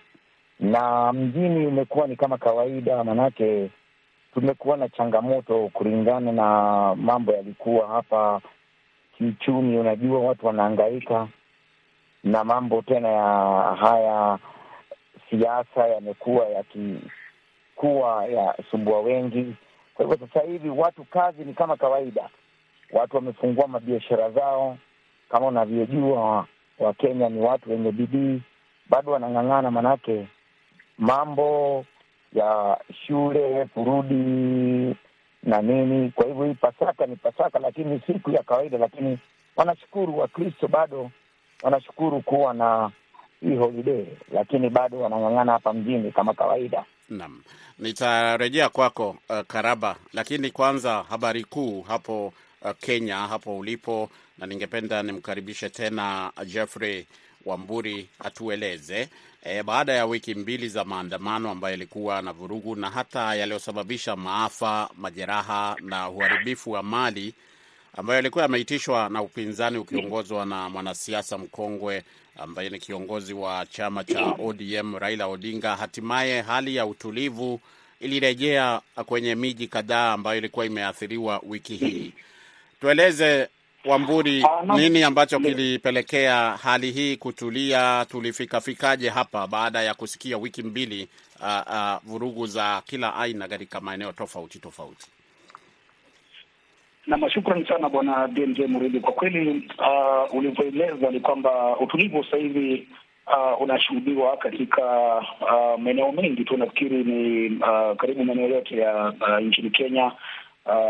na 0.60 1.12
mjini 1.12 1.66
umekuwa 1.66 2.06
ni 2.06 2.16
kama 2.16 2.38
kawaida, 2.38 3.04
manake 3.04 3.70
tumekuwa 4.34 4.76
na 4.76 4.88
changamoto 4.88 5.70
kulingana 5.72 6.32
na 6.32 6.44
mambo 6.94 7.32
yalikuwa 7.32 7.88
hapa 7.88 8.40
kiuchumi. 9.18 9.78
Unajua, 9.78 10.20
watu 10.20 10.46
wanahangaika 10.46 11.28
na 12.26 12.44
mambo 12.44 12.82
tena 12.82 13.08
ya 13.08 13.22
haya 13.76 14.38
siasa 15.30 15.86
yamekuwa 15.88 16.46
yakikuwa 16.46 18.24
yasumbua 18.26 19.00
wengi. 19.00 19.54
Kwa 19.94 20.04
hivyo 20.06 20.26
sasa 20.28 20.46
hivi 20.46 20.68
watu 20.68 21.04
kazi 21.04 21.44
ni 21.44 21.54
kama 21.54 21.76
kawaida, 21.76 22.28
watu 22.92 23.16
wamefungua 23.16 23.68
mabiashara 23.68 24.30
zao. 24.30 24.78
Kama 25.28 25.46
unavyojua, 25.46 26.46
Wakenya 26.78 27.28
ni 27.28 27.40
watu 27.40 27.70
wenye 27.70 27.92
bidii, 27.92 28.42
bado 28.90 29.12
wanang'ang'ana, 29.12 29.70
manake 29.70 30.28
mambo 30.98 31.84
ya 32.32 32.78
shule 33.06 33.64
kurudi 33.74 34.14
na 35.42 35.62
nini. 35.62 36.10
Kwa 36.10 36.26
hivyo 36.26 36.44
hii 36.44 36.54
Pasaka 36.54 37.06
ni 37.06 37.16
Pasaka, 37.16 37.58
lakini 37.58 38.00
siku 38.06 38.30
ya 38.30 38.42
kawaida, 38.42 38.78
lakini 38.78 39.18
wanashukuru 39.56 40.18
Wakristo 40.18 40.68
bado 40.68 41.10
wanashukuru 41.62 42.20
kuwa 42.22 42.54
na 42.54 42.90
hii 43.40 43.56
holiday, 43.56 44.06
lakini 44.32 44.70
bado 44.70 45.00
wanang'ang'ana 45.00 45.52
hapa 45.52 45.72
mjini 45.72 46.12
kama 46.12 46.34
kawaida. 46.34 46.84
Naam, 47.08 47.42
nitarejea 47.78 48.68
kwako 48.68 49.16
uh, 49.28 49.40
Karaba, 49.40 49.96
lakini 50.12 50.50
kwanza 50.50 51.02
habari 51.08 51.44
kuu 51.44 51.82
hapo 51.82 52.32
uh, 52.62 52.70
Kenya, 52.80 53.16
hapo 53.16 53.58
ulipo, 53.58 54.10
na 54.38 54.46
ningependa 54.46 55.02
nimkaribishe 55.02 55.68
tena 55.70 56.32
Jeffrey 56.46 57.06
Wamburi 57.46 58.08
atueleze 58.18 59.08
e, 59.42 59.62
baada 59.62 59.92
ya 59.92 60.06
wiki 60.06 60.34
mbili 60.34 60.68
za 60.68 60.84
maandamano 60.84 61.50
ambayo 61.50 61.72
yalikuwa 61.72 62.22
na 62.22 62.32
vurugu 62.32 62.76
na 62.76 62.90
hata 62.90 63.34
yaliyosababisha 63.34 64.16
maafa, 64.16 64.90
majeraha 64.96 65.76
na 65.80 66.08
uharibifu 66.08 66.70
wa 66.70 66.82
mali 66.82 67.34
ambayo 67.96 68.16
yalikuwa 68.16 68.42
yameitishwa 68.42 69.08
na 69.08 69.22
upinzani 69.22 69.78
ukiongozwa 69.78 70.46
na 70.46 70.68
mwanasiasa 70.68 71.38
mkongwe 71.38 72.02
ambaye 72.38 72.70
ni 72.70 72.78
kiongozi 72.78 73.34
wa 73.34 73.66
chama 73.66 74.04
cha 74.04 74.24
ODM 74.38 74.96
Raila 74.98 75.26
Odinga, 75.26 75.76
hatimaye 75.76 76.40
hali 76.42 76.76
ya 76.76 76.86
utulivu 76.86 77.60
ilirejea 78.00 78.80
kwenye 79.06 79.34
miji 79.34 79.66
kadhaa 79.68 80.12
ambayo 80.12 80.38
ilikuwa 80.38 80.66
imeathiriwa 80.66 81.40
wiki 81.46 81.76
hii. 81.76 82.12
Tueleze 82.80 83.48
Wamburi, 83.86 84.44
nini 84.76 85.02
ambacho 85.02 85.40
kilipelekea 85.40 86.56
hali 86.62 86.90
hii 86.92 87.16
kutulia? 87.16 88.06
Tulifikafikaje 88.10 89.08
hapa 89.08 89.46
baada 89.46 89.82
ya 89.82 89.94
kusikia 89.94 90.38
wiki 90.38 90.62
mbili 90.62 91.08
uh, 91.40 91.46
uh, 91.70 91.96
vurugu 92.04 92.46
za 92.46 92.82
kila 92.86 93.14
aina 93.16 93.48
katika 93.48 93.80
maeneo 93.80 94.12
tofauti 94.12 94.58
tofauti? 94.58 95.06
Nam, 97.06 97.22
shukrani 97.30 97.64
sana 97.68 97.88
bwana 97.88 98.28
BMJ 98.28 98.60
Muridi. 98.68 99.00
Kwa 99.00 99.12
kweli 99.12 99.68
uh, 99.78 100.34
ulivyoeleza 100.34 101.10
ni 101.10 101.20
kwamba 101.20 101.76
utulivu 101.78 102.24
sasa 102.24 102.36
hivi 102.36 102.88
uh, 103.26 103.60
unashuhudiwa 103.62 104.36
katika 104.36 105.16
uh, 105.40 105.80
maeneo 105.80 106.12
mengi 106.12 106.44
tu. 106.44 106.56
Nafikiri 106.56 107.04
ni 107.04 107.48
uh, 107.56 107.96
karibu 107.96 108.24
maeneo 108.24 108.48
yote 108.48 108.76
ya 108.76 109.12
uh, 109.20 109.38
nchini 109.38 109.70
Kenya 109.70 110.12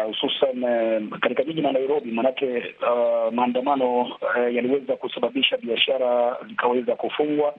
hususan 0.06 0.64
uh, 0.64 1.18
katika 1.18 1.44
jiji 1.44 1.60
la 1.62 1.72
Nairobi, 1.72 2.10
maanake 2.10 2.58
uh, 2.82 3.32
maandamano 3.34 4.00
uh, 4.00 4.54
yaliweza 4.54 4.96
kusababisha 4.96 5.56
biashara 5.56 6.36
zikaweza 6.48 6.94
kufungwa 6.96 7.54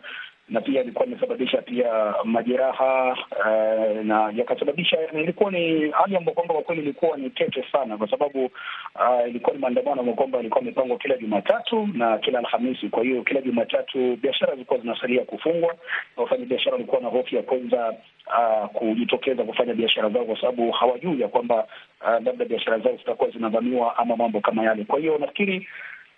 na 0.49 0.61
pia 0.61 0.81
ilikuwa 0.81 1.05
imesababisha 1.07 1.61
pia 1.61 2.13
majeraha 2.23 3.17
uh, 3.39 4.05
na 4.05 4.31
yakasababisha, 4.35 4.97
ilikuwa 5.11 5.51
ni 5.51 5.91
hali 5.91 6.15
ambayo 6.17 6.35
kwamba 6.35 6.53
kwa 6.53 6.63
kweli 6.63 6.81
ilikuwa 6.81 7.17
ni 7.17 7.29
tete 7.29 7.65
sana, 7.71 7.97
kwa 7.97 8.09
sababu 8.09 8.45
uh, 8.45 9.29
ilikuwa 9.29 9.53
ni 9.55 9.61
maandamano 9.61 9.99
ambayo 9.99 10.15
kwamba 10.17 10.39
ilikuwa 10.39 10.61
imepangwa 10.61 10.97
kila 10.97 11.17
Jumatatu 11.17 11.87
na 11.93 12.17
kila 12.17 12.39
Alhamisi. 12.39 12.89
Kwa 12.89 13.03
hiyo 13.03 13.23
kila 13.23 13.41
Jumatatu 13.41 14.15
biashara 14.21 14.53
zilikuwa 14.53 14.79
zinasalia 14.79 15.25
kufungwa, 15.25 15.75
na 16.17 16.23
wafanya 16.23 16.45
biashara 16.45 16.71
walikuwa 16.71 17.01
na 17.01 17.07
hofu 17.07 17.35
ya 17.35 17.43
kwanza 17.43 17.93
uh, 18.27 18.69
kujitokeza 18.69 19.43
kufanya 19.43 19.73
biashara 19.73 20.09
zao, 20.09 20.25
kwa 20.25 20.41
sababu 20.41 20.71
hawajui 20.71 21.21
ya 21.21 21.27
kwamba 21.27 21.67
uh, 22.01 22.25
labda 22.25 22.45
biashara 22.45 22.79
zao 22.79 22.95
zitakuwa 22.97 23.29
zinavamiwa 23.29 23.97
ama 23.97 24.15
mambo 24.15 24.41
kama 24.41 24.63
yale. 24.63 24.83
Kwa 24.85 24.99
hiyo 24.99 25.17
nafikiri 25.17 25.67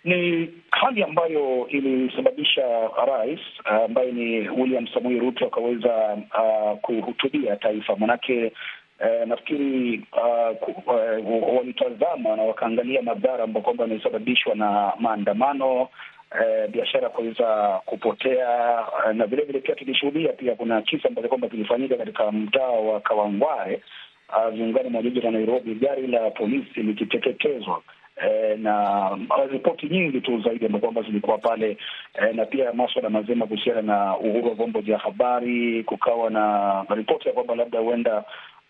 ni 0.04 0.48
hali 0.70 1.02
ambayo 1.02 1.66
ilisababisha 1.68 2.88
rais 3.06 3.40
ambaye 3.64 4.08
uh, 4.08 4.14
ni 4.14 4.48
William 4.48 4.86
Samoei 4.94 5.18
Ruto 5.18 5.46
akaweza 5.46 6.12
uh, 6.14 6.78
kuhutubia 6.80 7.56
taifa. 7.56 7.96
Manake 7.96 8.52
uh, 9.00 9.28
nafikiri 9.28 10.04
uh, 10.12 10.68
uh, 10.86 11.56
walitazama 11.56 12.36
na 12.36 12.42
wakaangalia 12.42 13.02
madhara 13.02 13.44
ambayo 13.44 13.64
kwamba 13.64 13.84
yamesababishwa 13.84 14.54
na 14.54 14.92
maandamano 15.00 15.82
uh, 15.82 16.70
biashara 16.70 17.08
kuweza 17.08 17.80
kupotea 17.86 18.80
uh, 18.80 19.12
na 19.12 19.26
vilevile 19.26 19.60
pia 19.60 19.74
tulishuhudia 19.74 20.32
pia 20.32 20.54
kuna 20.54 20.82
kisa 20.82 21.08
ambacho 21.08 21.28
kwamba 21.28 21.48
kilifanyika 21.48 21.96
katika 21.96 22.32
mtaa 22.32 22.68
wa 22.68 23.00
Kawangware 23.00 23.80
uh, 24.28 24.90
mwa 24.90 25.02
jiji 25.02 25.20
la 25.20 25.30
Nairobi, 25.30 25.74
gari 25.74 26.06
la 26.06 26.30
polisi 26.30 26.82
likiteketezwa. 26.82 27.82
E, 28.28 28.56
na 28.56 29.10
ripoti 29.50 29.88
nyingi 29.88 30.20
tu 30.20 30.40
zaidi 30.40 30.66
ambazo 30.66 30.80
kwamba 30.82 31.02
zilikuwa 31.02 31.38
pale 31.38 31.76
eh, 32.14 32.34
na 32.34 32.44
pia 32.44 32.72
maswala 32.72 33.10
mazima 33.10 33.46
kuhusiana 33.46 33.82
na 33.82 34.16
uhuru 34.18 34.48
wa 34.48 34.54
vyombo 34.54 34.80
vya 34.80 34.98
habari. 34.98 35.84
Kukawa 35.84 36.30
na 36.30 36.84
ripoti 36.96 37.28
ya 37.28 37.34
kwamba 37.34 37.54
labda 37.54 37.78
huenda 37.78 38.24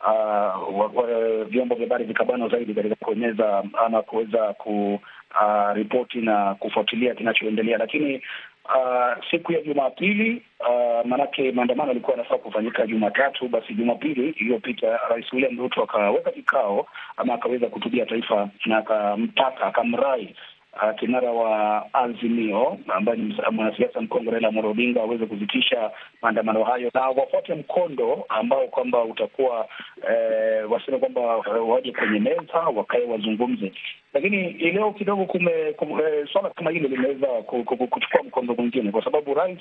uh, 0.06 1.44
vyombo 1.48 1.74
vya 1.74 1.84
habari 1.86 2.04
vikabanwa 2.04 2.48
zaidi 2.48 2.74
katika 2.74 2.94
kueneza 2.94 3.64
ama 3.86 4.02
kuweza 4.02 4.54
kuripoti 4.54 6.18
uh, 6.18 6.24
na 6.24 6.54
kufuatilia 6.54 7.14
kinachoendelea, 7.14 7.78
lakini 7.78 8.22
uh, 8.64 9.24
siku 9.30 9.52
ya 9.52 9.62
Jumapili 9.62 10.42
Uh, 10.60 11.06
maanake 11.06 11.52
maandamano 11.52 11.88
yalikuwa 11.88 12.16
yanafaa 12.16 12.38
kufanyika 12.38 12.86
Jumatatu. 12.86 13.48
Basi 13.48 13.74
Jumapili 13.74 14.28
iliyopita 14.30 15.00
Rais 15.10 15.32
William 15.32 15.58
Ruto 15.58 15.82
akaweka 15.82 16.30
kikao 16.30 16.86
ama 17.16 17.34
akaweza 17.34 17.66
kutubia 17.66 18.06
taifa 18.06 18.48
na 18.66 18.78
akamtaka 18.78 19.64
akamrai 19.66 20.34
uh, 20.74 20.94
kinara 20.98 21.30
wa 21.32 21.84
Azimio 21.94 22.78
ambaye 22.88 23.18
ni 23.18 23.36
mwanasiasa 23.52 24.00
mkongwe 24.00 24.32
Raila 24.32 24.48
Amolo 24.48 24.70
Odinga 24.70 25.02
aweze 25.02 25.26
kuzitisha 25.26 25.90
maandamano 26.22 26.64
hayo 26.64 26.90
na 26.94 27.00
wafuate 27.00 27.54
mkondo 27.54 28.24
ambao 28.28 28.66
kwamba 28.68 29.04
utakuwa 29.04 29.68
eh, 30.10 30.70
waseme 30.70 30.98
kwamba 30.98 31.20
waje 31.46 31.92
kwenye 31.92 32.20
meza 32.20 32.58
wakae 32.76 33.04
wazungumze. 33.04 33.72
Lakini 34.14 34.52
leo 34.52 34.92
kidogo 34.92 35.24
kume, 35.24 35.72
kume 35.72 36.02
eh, 36.02 36.28
swala 36.32 36.50
kama 36.50 36.70
hilo 36.70 36.88
limeweza 36.88 37.26
kuchukua 37.26 38.22
mkondo 38.26 38.54
mwingine 38.54 38.90
kwa 38.90 39.04
sababu 39.04 39.34
rais 39.34 39.58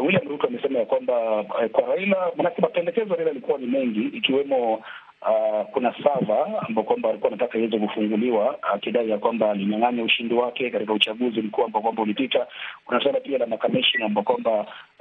William 0.00 0.28
Ruto 0.28 0.46
amesema 0.46 0.78
ya 0.78 0.84
kwamba 0.86 1.44
eh, 1.62 1.70
kwa 1.70 1.82
Raila, 1.86 2.32
manake 2.36 2.62
mapendekezo 2.62 3.14
Raila 3.14 3.30
alikuwa 3.30 3.58
ni 3.58 3.66
mengi 3.66 4.00
ikiwemo 4.00 4.82
Uh, 5.24 5.66
kuna 5.72 5.94
sava 6.04 6.62
ambao 6.68 6.84
kwamba 6.84 7.08
alikuwa 7.08 7.32
anataka 7.32 7.58
iweze 7.58 7.78
kufunguliwa 7.78 8.62
akidai 8.62 9.04
uh, 9.04 9.10
ya 9.10 9.18
kwamba 9.18 9.50
alinyang'anya 9.50 10.02
ushindi 10.02 10.34
wake 10.34 10.70
katika 10.70 10.92
uchaguzi 10.92 11.42
mkuu 11.42 11.64
ambao 11.64 11.82
kwamba 11.82 12.02
ulipita. 12.02 12.46
Kuna 12.84 13.00
suala 13.00 13.20
pia 13.20 13.38
la 13.38 13.46
makamishina 13.46 14.06
ambao 14.06 14.24
kwamba 14.24 14.50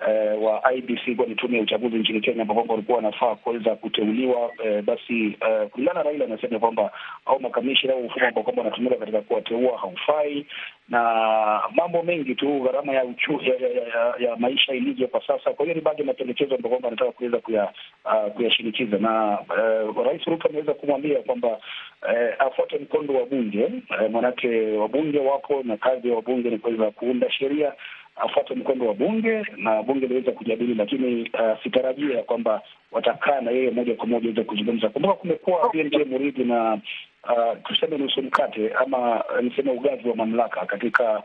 uh, 0.08 0.44
wa 0.44 0.74
IBC 0.74 1.16
kuwa 1.16 1.28
ni 1.28 1.36
tume 1.36 1.58
ya 1.58 1.64
uchaguzi 1.64 1.96
nchini 1.96 2.22
Kenya 2.22 2.42
ambao 2.42 2.56
kwamba 2.56 2.74
walikuwa 2.74 2.96
wanafaa 2.98 3.36
kuweza 3.36 3.76
kuteuliwa. 3.76 4.46
Uh, 4.46 4.82
basi 4.84 5.28
uh, 5.28 5.70
kulingana 5.70 6.00
na 6.00 6.04
Raila 6.04 6.26
anasema 6.26 6.60
kwamba 6.60 6.92
au 7.26 7.40
makamishina 7.42 7.94
au 7.94 8.04
mfumo 8.04 8.28
ambao 8.28 8.44
kwamba 8.44 8.62
wanatumika 8.62 8.96
katika 8.96 9.22
kuwateua 9.22 9.78
haufai 9.78 10.46
na 10.90 11.02
mambo 11.76 12.04
mengi 12.04 12.36
tu, 12.36 12.60
gharama 12.64 12.94
ya 12.94 13.06
uchu 13.06 13.32
ya, 13.42 13.56
ya, 13.56 13.70
ya, 13.70 14.14
ya 14.30 14.36
maisha 14.36 14.74
ilivyo 14.74 15.08
kwa 15.08 15.28
sasa. 15.28 15.54
Kwa 15.54 15.66
hiyo 15.66 15.76
ni 15.76 15.82
baadhi 15.82 16.02
ya 16.02 16.08
mapendekezo 16.08 16.56
ambao 16.56 16.70
kwamba 16.70 16.88
anataka 16.88 17.12
kuweza 17.12 17.38
kuyashinikiza, 18.36 18.96
uh, 18.96 19.02
na 19.02 19.40
uh, 19.40 19.96
Rais 20.14 20.26
Ruto 20.26 20.48
ameweza 20.50 20.74
kumwambia 20.74 21.20
kwamba 21.22 21.58
eh, 22.10 22.36
afuate 22.40 22.78
mkondo 22.78 23.14
wa 23.14 23.26
bunge 23.26 23.60
eh, 23.64 24.12
manake 24.12 24.72
wabunge 24.72 25.20
wapo 25.20 25.64
na 25.64 25.78
kazi 25.78 26.10
ya 26.10 26.16
wabunge 26.16 26.50
ni 26.50 26.58
kuweza 26.58 26.92
kuunda 26.92 27.32
sheria 27.32 27.74
afuate 28.16 28.56
mkondo 28.56 28.88
wa 28.88 28.94
bunge 28.94 29.46
na 29.58 29.84
bunge 29.84 30.08
liweza 30.08 30.32
kujadili, 30.32 30.76
lakini 30.76 31.22
uh, 31.34 31.64
sitarajia 31.64 32.24
kwamba 32.24 32.62
watakaa 32.92 33.42
na 33.42 33.52
yeye 33.52 33.72
moja 33.72 33.96
kwa 33.96 34.08
moja 34.08 34.28
weza 34.30 34.44
kuzungumza. 34.44 34.90
Kumbuka 34.90 35.14
kumekuwa 35.14 35.70
BMJ 35.74 35.96
Muridhi 35.96 36.44
na 36.44 36.74
uh, 37.24 37.58
tuseme 37.64 37.98
nusu 37.98 38.22
mkate 38.22 38.70
ama 38.74 39.24
uh, 39.26 39.40
niseme 39.42 39.72
ugavi 39.72 40.10
wa 40.10 40.16
mamlaka 40.16 40.66
katika 40.66 41.24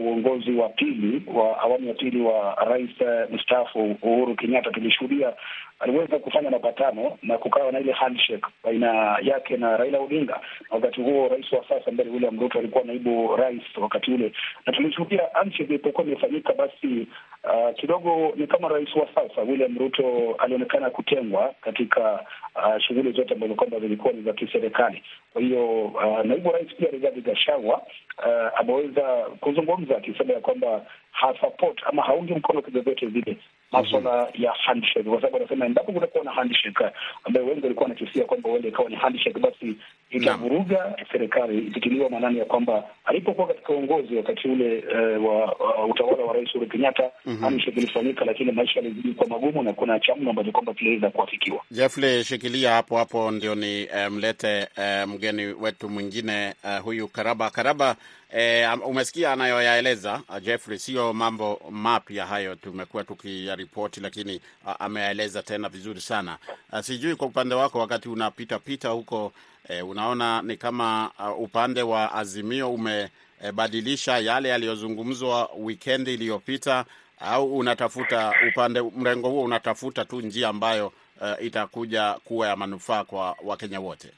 uongozi 0.00 0.52
wa 0.52 0.68
pili 0.68 1.22
wa 1.34 1.58
awamu 1.60 1.88
ya 1.88 1.94
pili 1.94 2.20
wa 2.22 2.54
rais 2.54 2.90
uh, 3.00 3.34
mstaafu 3.34 3.96
Uhuru 4.02 4.34
Kenyatta. 4.34 4.70
Tulishuhudia 4.70 5.32
aliweza 5.80 6.18
kufanya 6.18 6.50
mapatano 6.50 7.18
na 7.22 7.38
kukawa 7.38 7.72
na 7.72 7.80
ile 7.80 7.92
handshake 7.92 8.46
baina 8.64 9.18
yake 9.22 9.56
na 9.56 9.76
Raila 9.76 9.98
Odinga, 10.00 10.32
na 10.70 10.76
wakati 10.76 11.00
huo 11.00 11.28
rais 11.28 11.52
wa 11.52 11.64
sasa 11.68 11.90
mbele 11.90 12.10
William 12.10 12.40
Ruto 12.40 12.58
alikuwa 12.58 12.84
naibu 12.84 13.36
rais 13.36 13.62
wakati 13.80 14.10
ule, 14.12 14.32
na 14.66 14.72
tulishuhudia 14.72 15.22
handshake 15.32 15.64
ilipokuwa 15.64 16.06
imefanyika, 16.06 16.52
basi 16.52 17.06
uh, 17.44 17.74
kidogo 17.76 18.32
ni 18.36 18.46
kama 18.46 18.68
rais 18.68 18.88
wa 18.96 19.08
sasa 19.14 19.40
William 19.42 19.78
Ruto 19.78 20.34
alionekana 20.38 20.90
kutengwa 20.90 21.54
katika 21.60 22.12
uh, 22.56 22.78
shughuli 22.78 23.12
zote 23.12 23.34
ambazo 23.34 23.54
kwamba 23.54 23.80
zilikuwa 23.80 24.12
ni 24.12 24.22
za 24.22 24.32
kiserikali. 24.32 25.02
Kwa 25.32 25.42
hiyo 25.42 25.84
uh, 25.84 26.24
naibu 26.24 26.50
rais 26.52 26.68
pia 26.78 26.90
Rigathi 26.90 27.20
Gachagua 27.20 27.82
uh, 28.18 28.60
ameweza 28.60 29.02
kuzungumza 29.40 29.96
akisema 29.96 30.32
ya 30.32 30.40
kwamba 30.40 30.82
hasupport 31.10 31.80
ama 31.86 32.02
haungi 32.02 32.34
mkono 32.34 32.62
kivyovyote 32.62 33.06
vile 33.06 33.36
maswala 33.72 34.10
-hmm. 34.24 34.42
ya 34.44 34.52
handshake, 34.52 35.02
kwa 35.10 35.16
sababu 35.20 35.36
anasema 35.36 35.66
endapo 35.66 35.92
kutakuwa 35.92 36.24
na 36.24 36.30
handshake 36.32 36.84
ambayo 37.24 37.46
wengi 37.46 37.62
walikuwa 37.62 37.82
wanakisia 37.88 38.24
kwamba 38.24 38.50
huenda 38.50 38.68
ikawa 38.68 38.88
ni 38.90 38.96
handshake, 38.96 39.38
basi 39.38 39.74
itavuruga 40.10 40.96
serikali, 41.12 41.58
ikitiliwa 41.58 42.10
maanani 42.10 42.38
ya 42.38 42.44
kwamba 42.44 42.84
alipokuwa 43.04 43.46
katika 43.46 43.72
uongozi 43.72 44.16
wakati 44.16 44.48
ule 44.48 44.78
uh, 45.18 45.24
wa 45.26 45.86
utawala 45.86 46.24
wa 46.24 46.32
rais 46.32 46.54
Uhuru 46.54 46.70
Kenyatta 46.70 47.10
-hmm. 47.26 47.40
handshake 47.40 47.80
ilifanyika, 47.80 48.24
lakini 48.24 48.52
maisha 48.52 48.80
yalizidi 48.80 49.12
kuwa 49.14 49.28
magumu 49.28 49.62
na 49.62 49.72
kuna 49.72 50.00
chamno 50.00 50.30
ambacho 50.30 50.52
kwamba 50.52 50.74
kiliweza 50.74 51.10
kuafikiwa. 51.10 51.60
Jeffrey, 51.70 52.24
shikilia 52.24 52.70
hapo 52.72 52.96
hapo 52.96 53.30
ndio 53.30 53.54
ni 53.54 53.88
mlete 54.10 54.68
um, 54.78 54.84
um, 55.04 55.14
mgeni 55.14 55.46
wetu 55.46 55.88
mwingine 55.88 56.54
huyu 56.84 57.08
Karaba 57.08 57.50
Karaba. 57.50 57.96
E, 58.36 58.66
umesikia 58.84 59.32
anayoyaeleza 59.32 60.22
uh, 60.28 60.38
Jeffrey, 60.42 60.78
sio 60.78 61.12
mambo 61.12 61.60
mapya 61.70 62.26
hayo, 62.26 62.54
tumekuwa 62.54 63.04
tukiyaripoti, 63.04 64.00
lakini 64.00 64.40
uh, 64.66 64.72
ameyaeleza 64.78 65.42
tena 65.42 65.68
vizuri 65.68 66.00
sana. 66.00 66.38
A, 66.70 66.82
sijui 66.82 67.14
kwa 67.16 67.26
upande 67.26 67.54
wako, 67.54 67.78
wakati 67.78 68.08
unapita 68.08 68.58
pita 68.58 68.88
huko 68.88 69.32
e, 69.68 69.82
unaona 69.82 70.42
ni 70.42 70.56
kama 70.56 71.10
uh, 71.18 71.40
upande 71.40 71.82
wa 71.82 72.14
Azimio 72.14 72.72
umebadilisha 72.74 74.18
e, 74.18 74.24
yale 74.24 74.48
yaliyozungumzwa 74.48 75.50
wikendi 75.58 76.14
iliyopita, 76.14 76.84
au 77.20 77.58
unatafuta 77.58 78.34
upande 78.48 78.82
mrengo 78.82 79.28
huo 79.28 79.42
unatafuta 79.42 80.04
tu 80.04 80.20
njia 80.20 80.48
ambayo 80.48 80.86
uh, 81.20 81.44
itakuja 81.44 82.12
kuwa 82.24 82.48
ya 82.48 82.56
manufaa 82.56 83.04
kwa 83.04 83.36
Wakenya 83.44 83.80
wote? 83.80 84.08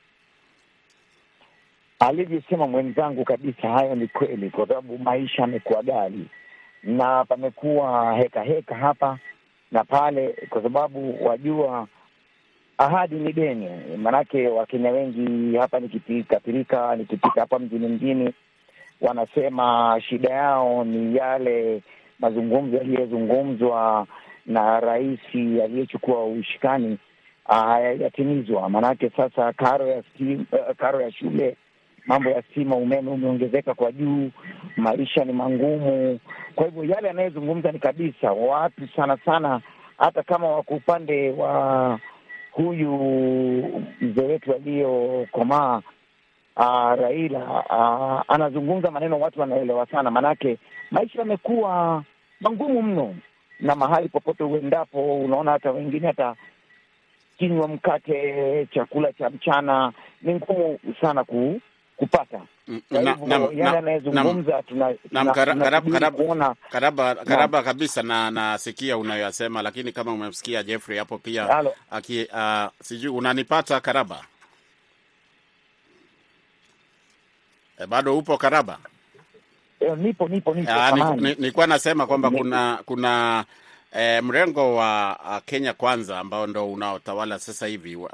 Alivyosema 2.01 2.67
mwenzangu 2.67 3.25
kabisa, 3.25 3.69
hayo 3.69 3.95
ni 3.95 4.09
kweli, 4.09 4.51
kwa 4.51 4.69
sababu 4.69 4.99
maisha 4.99 5.45
amekuwa 5.45 5.83
ghali 5.83 6.27
na 6.83 7.25
pamekuwa 7.25 8.15
heka 8.17 8.43
heka 8.43 8.75
hapa 8.75 9.19
na 9.73 9.85
pale, 9.85 10.37
kwa 10.51 10.63
sababu 10.63 11.25
wajua, 11.27 11.87
ahadi 12.79 13.15
ni 13.15 13.33
deni. 13.33 13.69
Maanake 13.97 14.49
Wakenya 14.49 14.91
wengi 14.91 15.57
hapa, 15.57 15.81
nikipikapirika, 15.81 16.97
nikipika 16.97 17.41
hapa 17.41 17.59
mjini 17.59 17.89
mjini, 17.89 18.35
wanasema 19.01 19.97
shida 20.09 20.31
yao 20.31 20.85
ni 20.85 21.17
yale 21.17 21.83
mazungumzo 22.19 22.77
yaliyozungumzwa 22.77 24.07
na 24.47 24.81
rais 24.81 25.21
aliyechukua 25.35 26.25
ushikani 26.27 26.99
hayajatimizwa. 27.45 28.69
Maanake 28.71 29.11
sasa 29.17 29.53
karo 29.53 29.87
ya 29.87 30.03
stima, 30.03 30.45
karo 30.77 31.01
ya 31.01 31.13
shule 31.13 31.57
mambo 32.07 32.31
ya 32.31 32.43
stima, 32.43 32.77
umeme 32.77 33.11
umeongezeka 33.11 33.75
kwa 33.75 33.93
juu, 33.93 34.31
maisha 34.77 35.25
ni 35.25 35.33
mangumu. 35.33 36.19
Kwa 36.55 36.67
hivyo 36.67 36.85
yale 36.85 37.11
anayezungumza 37.11 37.73
ni 37.73 37.79
kabisa 37.79 38.33
watu 38.33 38.89
sana 38.97 39.17
sana, 39.25 39.61
hata 39.99 40.23
kama 40.23 40.49
wako 40.49 40.75
upande 40.75 41.31
wa 41.31 41.99
huyu 42.53 42.93
mzee 44.01 44.23
wetu 44.27 44.55
aliyokomaa 44.55 45.83
Raila, 46.97 47.45
uh, 47.71 48.35
anazungumza 48.35 48.91
maneno 48.91 49.21
watu 49.21 49.41
wanaelewa 49.41 49.87
sana, 49.87 50.11
maanake 50.11 50.59
maisha 50.91 51.19
yamekuwa 51.19 52.05
mangumu 52.41 52.83
mno, 52.83 53.15
na 53.61 53.75
mahali 53.75 54.09
popote 54.09 54.45
uendapo 54.45 55.17
unaona 55.21 55.51
hata 55.53 55.71
wengine 55.71 56.07
hata 56.07 56.35
kinywa 57.39 57.69
mkate, 57.69 58.67
chakula 58.75 59.13
cha 59.13 59.31
mchana 59.31 59.93
ni 60.23 60.35
ngumu 60.35 60.79
sana 61.01 61.25
ku 61.25 61.61
kupata 62.01 62.41
anayezungumza 63.79 64.63
karaba 67.25 67.63
kabisa, 67.63 68.03
na 68.03 68.31
nasikia 68.31 68.97
unayoyasema, 68.99 69.63
lakini 69.63 69.93
kama 69.93 70.13
umemsikia 70.13 70.63
Jeffrey 70.63 70.99
hapo 70.99 71.19
pia 71.19 71.65
aki, 71.91 72.29
uh, 72.33 72.67
sijui 72.83 73.09
unanipata 73.13 73.81
Karaba? 73.81 74.25
E, 77.79 77.87
bado 77.87 78.19
upo 78.19 78.37
Karaba? 78.39 78.79
E, 79.81 79.97
nipo 79.97 80.29
nipo 80.29 80.55
nipo. 80.55 81.15
Nilikuwa 81.17 81.67
nasema 81.67 82.07
kwamba 82.07 82.31
kuna 82.31 82.79
kuna 82.85 83.45
E, 83.93 84.21
mrengo 84.21 84.77
wa 84.77 85.19
uh, 85.25 85.39
Kenya 85.45 85.73
Kwanza 85.73 86.19
ambao 86.19 86.47
ndo 86.47 86.73
unaotawala 86.73 87.39
sasa 87.39 87.67
hivi 87.67 87.97
uh, 87.97 88.09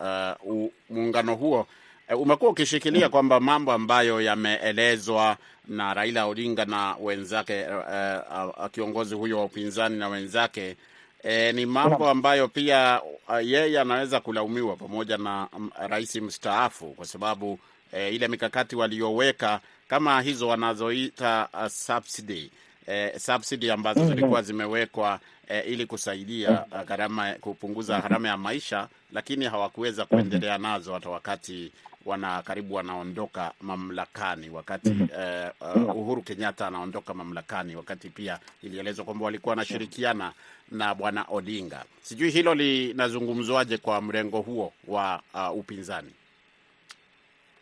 muungano 0.91 1.35
huo 1.35 1.67
umekuwa 2.15 2.51
ukishikilia 2.51 3.09
kwamba 3.09 3.41
mambo 3.41 3.73
ambayo 3.73 4.21
yameelezwa 4.21 5.37
na 5.69 5.95
Raila 5.95 6.27
Odinga 6.27 6.65
na 6.65 6.97
wenzake 7.01 7.65
uh, 7.65 8.59
uh, 8.59 8.67
kiongozi 8.71 9.15
huyo 9.15 9.39
wa 9.39 9.45
upinzani 9.45 9.97
na 9.99 10.09
wenzake 10.09 10.77
uh, 11.25 11.55
ni 11.55 11.67
mambo 11.67 12.09
ambayo 12.09 12.49
pia 12.49 13.01
uh, 13.29 13.47
yeye 13.47 13.81
anaweza 13.81 14.21
kulaumiwa 14.21 14.77
pamoja 14.77 15.19
na 15.19 15.49
um, 15.57 15.71
rais 15.89 16.17
mstaafu 16.17 16.87
kwa 16.87 17.07
sababu 17.07 17.53
uh, 17.93 18.13
ile 18.15 18.29
mikakati 18.29 18.77
walioweka 18.77 19.61
kama 19.89 20.21
hizo 20.21 20.49
wanazoita 20.49 21.49
uh, 21.55 21.67
subsidy 21.67 22.51
eh, 22.87 23.19
subsidy 23.19 23.71
ambazo 23.71 24.01
Mhm. 24.01 24.09
zilikuwa 24.09 24.43
zimewekwa 24.43 25.21
eh, 25.49 25.65
ili 25.67 25.87
kusaidia 25.87 26.65
uh, 26.73 26.83
gharama 26.83 27.33
kupunguza 27.41 28.01
gharama 28.01 28.29
ya 28.29 28.37
maisha, 28.37 28.89
lakini 29.13 29.45
hawakuweza 29.45 30.05
kuendelea 30.05 30.59
nazo 30.59 30.95
hata 30.95 31.09
wakati 31.11 31.73
wana 32.07 32.43
karibu 32.43 32.75
wanaondoka 32.75 33.53
mamlakani 33.61 34.51
wakati 34.51 34.89
eh, 35.19 35.51
uh, 35.77 35.97
Uhuru 35.97 36.23
Kenyatta 36.23 36.67
anaondoka 36.67 37.15
mamlakani, 37.15 37.77
wakati 37.77 38.09
pia 38.09 38.39
ilielezwa 38.63 39.05
kwamba 39.05 39.25
walikuwa 39.25 39.51
wanashirikiana 39.53 40.33
na 40.71 40.95
bwana 40.95 41.25
Odinga. 41.29 41.85
Sijui 42.03 42.31
hilo 42.31 42.55
linazungumzwaje 42.55 43.77
kwa 43.79 44.01
mrengo 44.03 44.41
huo 44.41 44.73
wa 44.89 45.21
uh, 45.35 45.59
upinzani? 45.59 46.11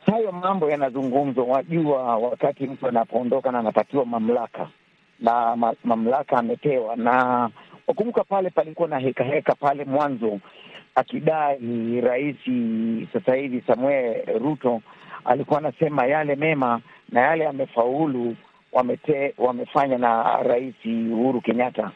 hayo 0.07 0.33
mambo 0.33 0.71
yanazungumzwa. 0.71 1.45
Wajua, 1.45 2.17
wakati 2.17 2.65
mtu 2.67 2.89
anapoondoka 2.89 3.53
na 3.53 3.59
anapatiwa 3.59 4.07
mamlaka 4.07 4.69
na 5.25 5.57
mamlaka 5.85 6.39
amepewa, 6.39 6.97
na 6.97 7.51
wakumbuka 7.87 8.25
pale 8.25 8.51
palikuwa 8.51 8.89
na 8.89 8.99
heka 8.99 9.25
heka 9.25 9.55
pale 9.55 9.85
mwanzo, 9.85 10.41
akidai 10.95 12.01
rais 12.01 12.37
sasa 13.13 13.35
hivi 13.35 13.63
Samuel 13.67 14.39
Ruto 14.39 14.83
alikuwa 15.25 15.59
anasema 15.59 16.07
yale 16.07 16.37
mema 16.37 16.81
na 17.09 17.21
yale 17.21 17.47
amefaulu 17.47 18.37
wamete, 18.73 19.35
wamefanya 19.39 19.99
na 19.99 20.43
rais 20.43 20.75
Uhuru 21.13 21.41
Kenyatta. 21.41 21.91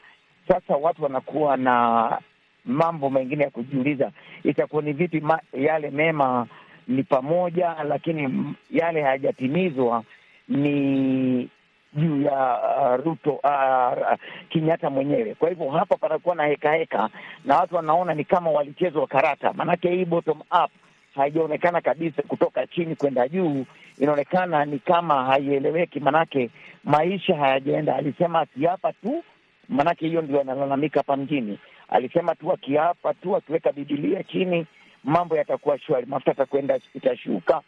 Sasa 0.49 0.77
watu 0.77 1.03
wanakuwa 1.03 1.57
na 1.57 2.19
mambo 2.64 3.11
mengine 3.11 3.45
ya 3.45 3.51
kujiuliza, 3.51 4.11
itakuwa 4.45 4.83
ni 4.83 4.93
vipi 4.93 5.21
ma, 5.21 5.41
yale 5.53 5.91
mema 5.91 6.47
ni 6.88 7.03
pamoja, 7.03 7.77
lakini 7.88 8.55
yale 8.71 9.03
hayajatimizwa 9.03 10.05
ni 10.49 11.49
juu 11.92 12.22
ya 12.22 12.59
uh, 12.98 13.05
Ruto 13.05 13.33
uh, 13.33 14.18
Kenyatta 14.48 14.90
mwenyewe. 14.90 15.35
Kwa 15.35 15.48
hivyo 15.48 15.70
hapa 15.70 15.96
panakuwa 15.96 16.35
na 16.35 16.46
heka 16.46 16.72
heka, 16.72 17.09
na 17.44 17.57
watu 17.57 17.77
wanaona 17.77 18.14
ni 18.14 18.24
kama 18.24 18.51
walichezwa 18.51 19.07
karata, 19.07 19.53
maanake 19.53 19.90
hii 19.90 20.05
bottom 20.05 20.40
up 20.40 20.70
haijaonekana 21.14 21.81
kabisa 21.81 22.22
kutoka 22.22 22.66
chini 22.66 22.96
kwenda 22.96 23.29
juu, 23.29 23.64
inaonekana 23.98 24.64
ni 24.64 24.79
kama 24.79 25.24
haieleweki, 25.24 26.01
manake 26.01 26.51
maisha 26.85 27.37
hayajaenda. 27.37 27.96
Alisema 27.96 28.40
akiapa 28.40 28.92
tu, 28.92 29.24
manake 29.68 30.07
hiyo 30.09 30.22
ndio 30.22 30.40
analalamika 30.40 31.01
hapa 31.01 31.16
mjini. 31.16 31.59
Alisema 31.88 32.35
tu 32.35 32.53
akiapa 32.53 33.14
tu, 33.14 33.37
akiweka 33.37 33.72
Bibilia 33.72 34.22
chini, 34.22 34.66
mambo 35.05 35.37
yatakuwa 35.37 35.79
shwari, 35.79 36.07
mafuta 36.07 36.31
atakwenda 36.33 36.79
itashuka, 36.94 37.61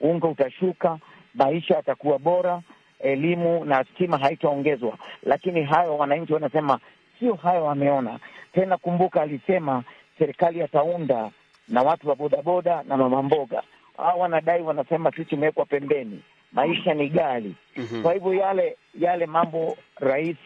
unga 0.00 0.28
utashuka, 0.28 0.98
maisha 1.34 1.74
yatakuwa 1.74 2.18
bora, 2.18 2.60
elimu 3.02 3.64
na 3.64 3.84
stima 3.84 4.18
haitaongezwa. 4.18 4.98
Lakini 5.22 5.62
hayo 5.62 5.96
wananchi 5.96 6.32
wanasema 6.32 6.78
sio 7.18 7.34
hayo 7.34 7.64
wameona 7.64 8.18
tena. 8.54 8.76
Kumbuka 8.76 9.22
alisema 9.22 9.82
serikali 10.18 10.62
ataunda 10.62 11.30
na 11.68 11.82
watu 11.82 12.08
wa 12.08 12.14
bodaboda 12.16 12.82
na 12.82 12.96
mama 12.96 13.22
mboga. 13.22 13.62
Hao 13.96 14.18
wanadai 14.18 14.62
wanasema 14.62 15.10
sisi 15.10 15.24
tumewekwa 15.24 15.64
pembeni, 15.66 16.22
maisha 16.52 16.94
ni 16.94 17.08
ghali. 17.08 17.54
Mhm. 17.76 18.02
Kwa 18.02 18.12
hivyo 18.12 18.34
yale 18.34 18.76
yale 19.00 19.26
mambo 19.26 19.76
rais 20.00 20.36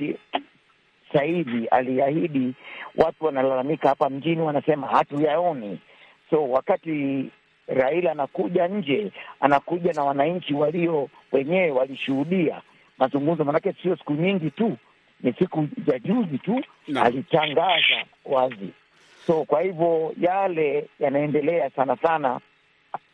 Saidi 1.13 1.67
aliahidi, 1.67 2.55
watu 2.97 3.25
wanalalamika 3.25 3.89
hapa 3.89 4.11
mjini, 4.11 4.43
wanasema 4.43 4.87
hatuyaoni. 4.87 5.79
So 6.31 6.51
wakati 6.51 7.31
Raila 7.69 8.13
anakuja 8.13 8.69
nje, 8.69 9.13
anakuja 9.41 9.93
na 9.93 10.03
wananchi 10.05 10.55
walio 10.55 11.09
wenyewe 11.33 11.71
walishuhudia 11.71 12.63
mazungumzo, 12.99 13.45
manake 13.45 13.75
sio 13.83 13.97
siku 13.97 14.13
nyingi 14.13 14.51
tu, 14.51 14.77
ni 15.21 15.33
siku 15.33 15.69
za 15.87 15.99
juzi 15.99 16.39
tu 16.39 16.65
no. 16.89 17.03
alitangaza 17.03 18.05
wazi. 18.25 18.69
So 19.27 19.45
kwa 19.45 19.61
hivyo 19.61 20.15
yale 20.21 20.89
yanaendelea 21.01 21.71
sana 21.71 21.97
sana. 21.97 22.41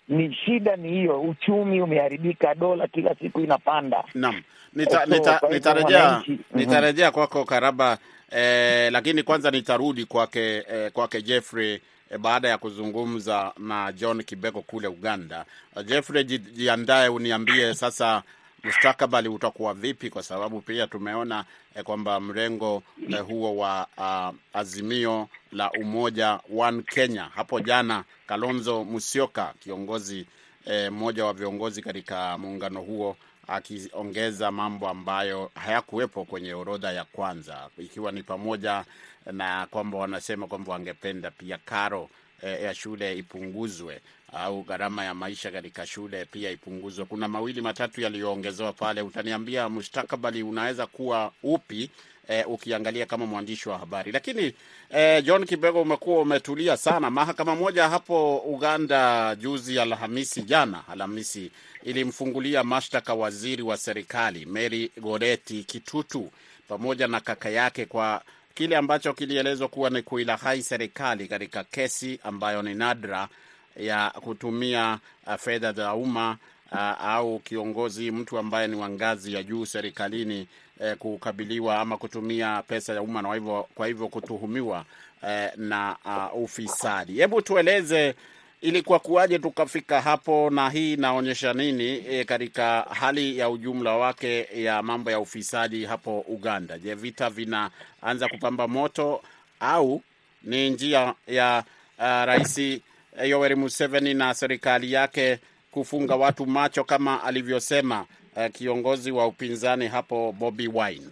Ni 0.09 0.35
shida 0.35 0.77
ni 0.77 0.89
hiyo, 0.91 1.21
uchumi 1.21 1.81
umeharibika, 1.83 2.55
dola 2.55 2.87
kila 2.89 3.15
siku 3.15 3.41
inapanda. 3.41 4.05
Naam, 4.15 4.43
nita, 4.73 5.07
So, 5.07 5.15
nita, 5.15 5.41
nitarejea 5.51 6.23
Mhm. 6.27 6.37
nitarejea 6.55 7.11
kwako 7.11 7.45
Karaba 7.45 7.99
eh, 8.31 8.93
lakini 8.93 9.23
kwanza 9.23 9.51
nitarudi 9.51 10.05
kwake 10.05 10.65
eh, 10.73 10.93
kwake 10.93 11.23
Jeffrey 11.23 11.81
eh, 12.13 12.19
baada 12.19 12.49
ya 12.49 12.59
kuzungumza 12.59 13.53
na 13.59 13.93
John 13.93 14.23
Kibeko 14.23 14.63
kule 14.63 14.89
Uganda. 14.89 15.45
Uh, 15.77 15.83
Jeffrey, 15.83 16.25
jiandae 16.25 17.09
uniambie 17.09 17.75
sasa 17.75 18.23
mustakabali 18.65 19.29
utakuwa 19.29 19.75
vipi, 19.75 20.11
kwa 20.11 20.23
sababu 20.23 20.61
pia 20.61 20.87
tumeona 20.87 21.45
eh, 21.75 21.85
kwamba 21.85 22.21
mrengo 22.21 22.83
eh, 23.11 23.21
huo 23.27 23.57
wa 23.57 23.87
uh, 23.97 24.59
Azimio 24.61 25.29
la 25.53 25.71
Umoja 25.71 26.41
One 26.59 26.83
Kenya 26.83 27.25
hapo 27.35 27.61
jana, 27.61 28.05
Kalonzo 28.27 28.85
Musyoka 28.85 29.55
kiongozi 29.61 30.27
eh, 30.67 30.93
mmoja 30.93 31.25
wa 31.25 31.33
viongozi 31.33 31.83
katika 31.83 32.39
muungano 32.39 32.81
huo 32.81 33.17
akiongeza 33.53 34.51
mambo 34.51 34.89
ambayo 34.89 35.51
hayakuwepo 35.55 36.25
kwenye 36.25 36.55
orodha 36.55 36.93
ya 36.93 37.05
kwanza, 37.05 37.69
ikiwa 37.79 38.13
ni 38.13 38.23
pamoja 38.23 38.85
na 39.33 39.67
kwamba 39.71 39.99
wanasema 39.99 40.47
kwamba 40.47 40.73
wangependa 40.73 41.31
pia 41.31 41.59
karo 41.59 42.09
eh, 42.43 42.63
ya 42.63 42.75
shule 42.75 43.19
ipunguzwe 43.19 44.01
au 44.33 44.63
gharama 44.63 45.05
ya 45.05 45.15
maisha 45.15 45.51
katika 45.51 45.87
shule 45.87 46.25
pia 46.25 46.51
ipunguzwe. 46.51 47.05
Kuna 47.05 47.29
mawili 47.29 47.61
matatu 47.61 48.01
yaliyoongezewa 48.01 48.73
pale. 48.73 49.03
Utaniambia 49.03 49.69
mustakabali 49.69 50.43
unaweza 50.43 50.87
kuwa 50.87 51.33
upi 51.43 51.91
eh, 52.29 52.45
ukiangalia 52.51 53.07
kama 53.07 53.27
mwandishi 53.27 53.69
wa 53.69 53.79
habari. 53.79 54.13
Lakini 54.13 54.53
eh, 54.91 55.25
John 55.25 55.45
Kibego, 55.47 55.83
umekuwa 55.83 56.21
umetulia 56.23 56.77
sana. 56.77 57.11
Mahakama 57.11 57.55
moja 57.57 57.89
hapo 57.89 58.39
Uganda 58.39 59.35
juzi 59.37 59.81
Alhamisi, 59.81 60.43
jana 60.43 60.83
Alhamisi, 60.89 61.51
ilimfungulia 61.83 62.65
mashtaka 62.65 63.15
waziri 63.15 63.63
wa 63.63 63.77
serikali 63.77 64.47
Mary 64.47 64.91
Goreti 65.01 65.65
Kitutu 65.65 66.31
pamoja 66.69 67.07
na 67.09 67.21
kaka 67.21 67.51
yake 67.51 67.87
kwa 67.87 68.23
kile 68.55 68.77
ambacho 68.77 69.13
kilielezwa 69.15 69.69
kuwa 69.69 69.91
ni 69.91 70.03
kuilahai 70.03 70.63
serikali 70.63 71.29
katika 71.29 71.65
kesi 71.65 72.21
ambayo 72.25 72.63
ni 72.63 72.75
nadra 72.75 73.29
ya 73.77 74.11
kutumia 74.11 74.99
uh, 75.27 75.35
fedha 75.35 75.73
za 75.73 75.95
umma 75.95 76.37
uh, 76.73 76.79
au 77.05 77.39
kiongozi 77.39 78.11
mtu 78.11 78.39
ambaye 78.39 78.69
ni 78.69 78.77
wa 78.77 78.89
ngazi 78.89 79.35
ya 79.35 79.43
juu 79.43 79.67
serikalini 79.67 80.47
eh, 80.81 80.97
kukabiliwa 80.97 81.79
ama 81.81 81.97
kutumia 81.97 82.63
pesa 82.63 82.93
ya 82.95 83.03
umma 83.03 83.23
na 83.23 83.63
kwa 83.75 83.87
hivyo 83.87 84.09
kutuhumiwa 84.09 84.85
eh, 85.29 85.51
na 85.57 85.97
uh, 86.05 86.43
ufisadi. 86.43 87.13
Hebu 87.13 87.43
tueleze 87.43 88.15
ilikuwa 88.63 88.99
kuwaje 88.99 89.39
tukafika 89.39 90.01
hapo, 90.01 90.51
na 90.51 90.71
hii 90.71 90.93
inaonyesha 90.93 91.53
nini 91.53 92.05
e, 92.09 92.25
katika 92.25 92.81
hali 92.81 93.39
ya 93.39 93.49
ujumla 93.51 93.97
wake 93.97 94.49
ya 94.63 94.83
mambo 94.83 95.11
ya 95.11 95.21
ufisadi 95.21 95.85
hapo 95.85 96.21
Uganda? 96.29 96.79
Je, 96.79 96.95
vita 96.95 97.31
vinaanza 97.31 98.29
kupamba 98.31 98.69
moto 98.69 99.23
au 99.61 100.03
ni 100.43 100.71
njia 100.71 101.15
ya 101.27 101.65
uh, 101.99 102.05
Rais 102.05 102.81
Yoweri 103.25 103.55
Museveni 103.55 104.15
na 104.15 104.35
serikali 104.35 104.93
yake 104.93 105.39
kufunga 105.71 106.17
watu 106.17 106.47
macho 106.47 106.85
kama 106.85 107.23
alivyosema 107.25 108.07
uh, 108.37 108.47
kiongozi 108.47 109.11
wa 109.13 109.27
upinzani 109.27 109.89
hapo 109.89 110.33
Bobi 110.33 110.69
Wine? 110.69 111.07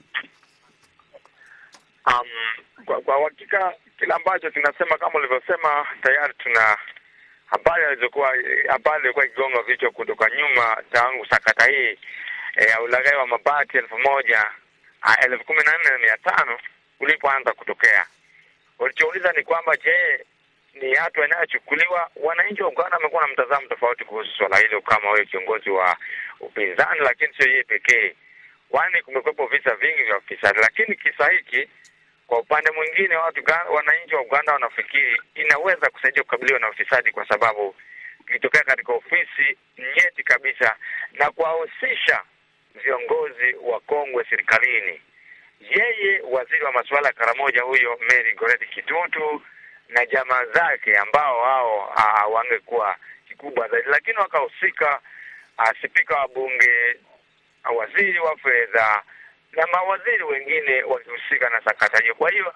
Um, 2.07 2.29
kwa 2.85 3.01
kwa 3.01 3.19
uhakika 3.21 3.73
kile 3.99 4.15
ambacho 4.15 4.51
tunasema 4.51 4.99
kama 4.99 5.19
ulivyosema, 5.19 5.87
tayari 6.03 6.35
tuna 6.39 6.77
habari 7.51 7.85
alizokuwa 7.85 8.35
habari 8.69 9.05
ilikuwa 9.05 9.27
ikigonga 9.27 9.63
vichwa 9.63 9.91
kutoka 9.91 10.31
nyuma 10.37 10.83
tangu 10.93 11.27
sakata 11.27 11.67
hii 11.71 11.99
ya 12.57 12.67
ya 12.69 12.81
ulaghai 12.83 13.17
wa 13.17 13.27
mabati 13.27 13.79
elfu 13.79 13.99
moja 13.99 14.45
elfu 15.25 15.45
kumi 15.45 15.63
na 15.65 15.73
nne 15.79 15.91
na 15.91 15.99
mia 15.99 16.17
tano 16.17 16.59
ulipoanza 17.01 17.53
kutokea. 17.53 18.07
Ulichouliza 18.79 19.33
ni 19.33 19.43
kwamba 19.43 19.77
je, 19.77 20.25
ni 20.75 20.95
hatua 20.95 21.27
inayochukuliwa? 21.27 22.11
Wananchi 22.17 22.63
wa 22.63 22.69
Uganda 22.69 22.97
wamekuwa 22.97 23.23
na 23.27 23.33
mtazamo 23.33 23.67
tofauti 23.67 24.05
kuhusu 24.05 24.31
swala 24.37 24.59
hilo, 24.59 24.81
kama 24.81 25.11
wewe 25.11 25.27
kiongozi 25.27 25.71
wa 25.71 25.97
upinzani, 26.41 27.01
lakini 27.01 27.35
sio 27.39 27.49
yeye 27.51 27.63
pekee, 27.65 28.15
kwani 28.69 29.03
kumekuwepo 29.03 29.47
visa 29.47 29.75
vingi 29.75 30.03
vya 30.03 30.19
ufisadi. 30.19 30.61
Lakini 30.61 30.97
kisa 30.97 31.29
hiki 31.29 31.69
kwa 32.31 32.39
upande 32.39 32.71
mwingine, 32.71 33.17
watu 33.17 33.43
wananchi 33.75 34.15
wa 34.15 34.21
Uganda 34.23 34.53
wanafikiri 34.53 35.23
inaweza 35.35 35.91
kusaidia 35.91 36.23
kukabiliwa 36.23 36.61
na 36.61 36.71
ufisadi 36.71 37.11
kwa 37.13 37.29
sababu 37.29 37.75
ilitokea 38.29 38.63
katika 38.63 38.93
ofisi 38.93 39.59
nyeti 39.79 40.23
kabisa 40.23 40.77
na 41.13 41.31
kuwahusisha 41.31 42.23
viongozi 42.83 43.55
wa 43.63 43.81
kongwe 43.81 44.25
serikalini. 44.31 45.01
Yeye 45.61 46.21
waziri 46.31 46.65
wa 46.65 46.73
masuala 46.73 47.07
ya 47.07 47.13
Karamoja 47.13 47.63
huyo 47.63 47.99
Mary 48.09 48.35
Goreti 48.35 48.67
Kitutu 48.67 49.43
na 49.89 50.07
jamaa 50.07 50.45
zake 50.45 50.99
ambao 50.99 51.45
hao 51.45 52.33
wangekuwa 52.33 52.97
kikubwa 53.29 53.69
zaidi, 53.69 53.89
lakini 53.89 54.17
wakahusika 54.17 55.01
ah, 55.59 55.75
spika 55.75 56.15
wa 56.17 56.29
bunge, 56.29 56.97
waziri 57.77 58.19
wa 58.21 58.37
fedha 58.39 59.03
na 59.53 59.67
mawaziri 59.67 60.23
wengine 60.25 60.83
wakihusika 60.83 61.51
na 61.51 61.61
sakata 61.65 62.03
hiyo. 62.03 62.15
Kwa 62.15 62.31
hiyo 62.31 62.55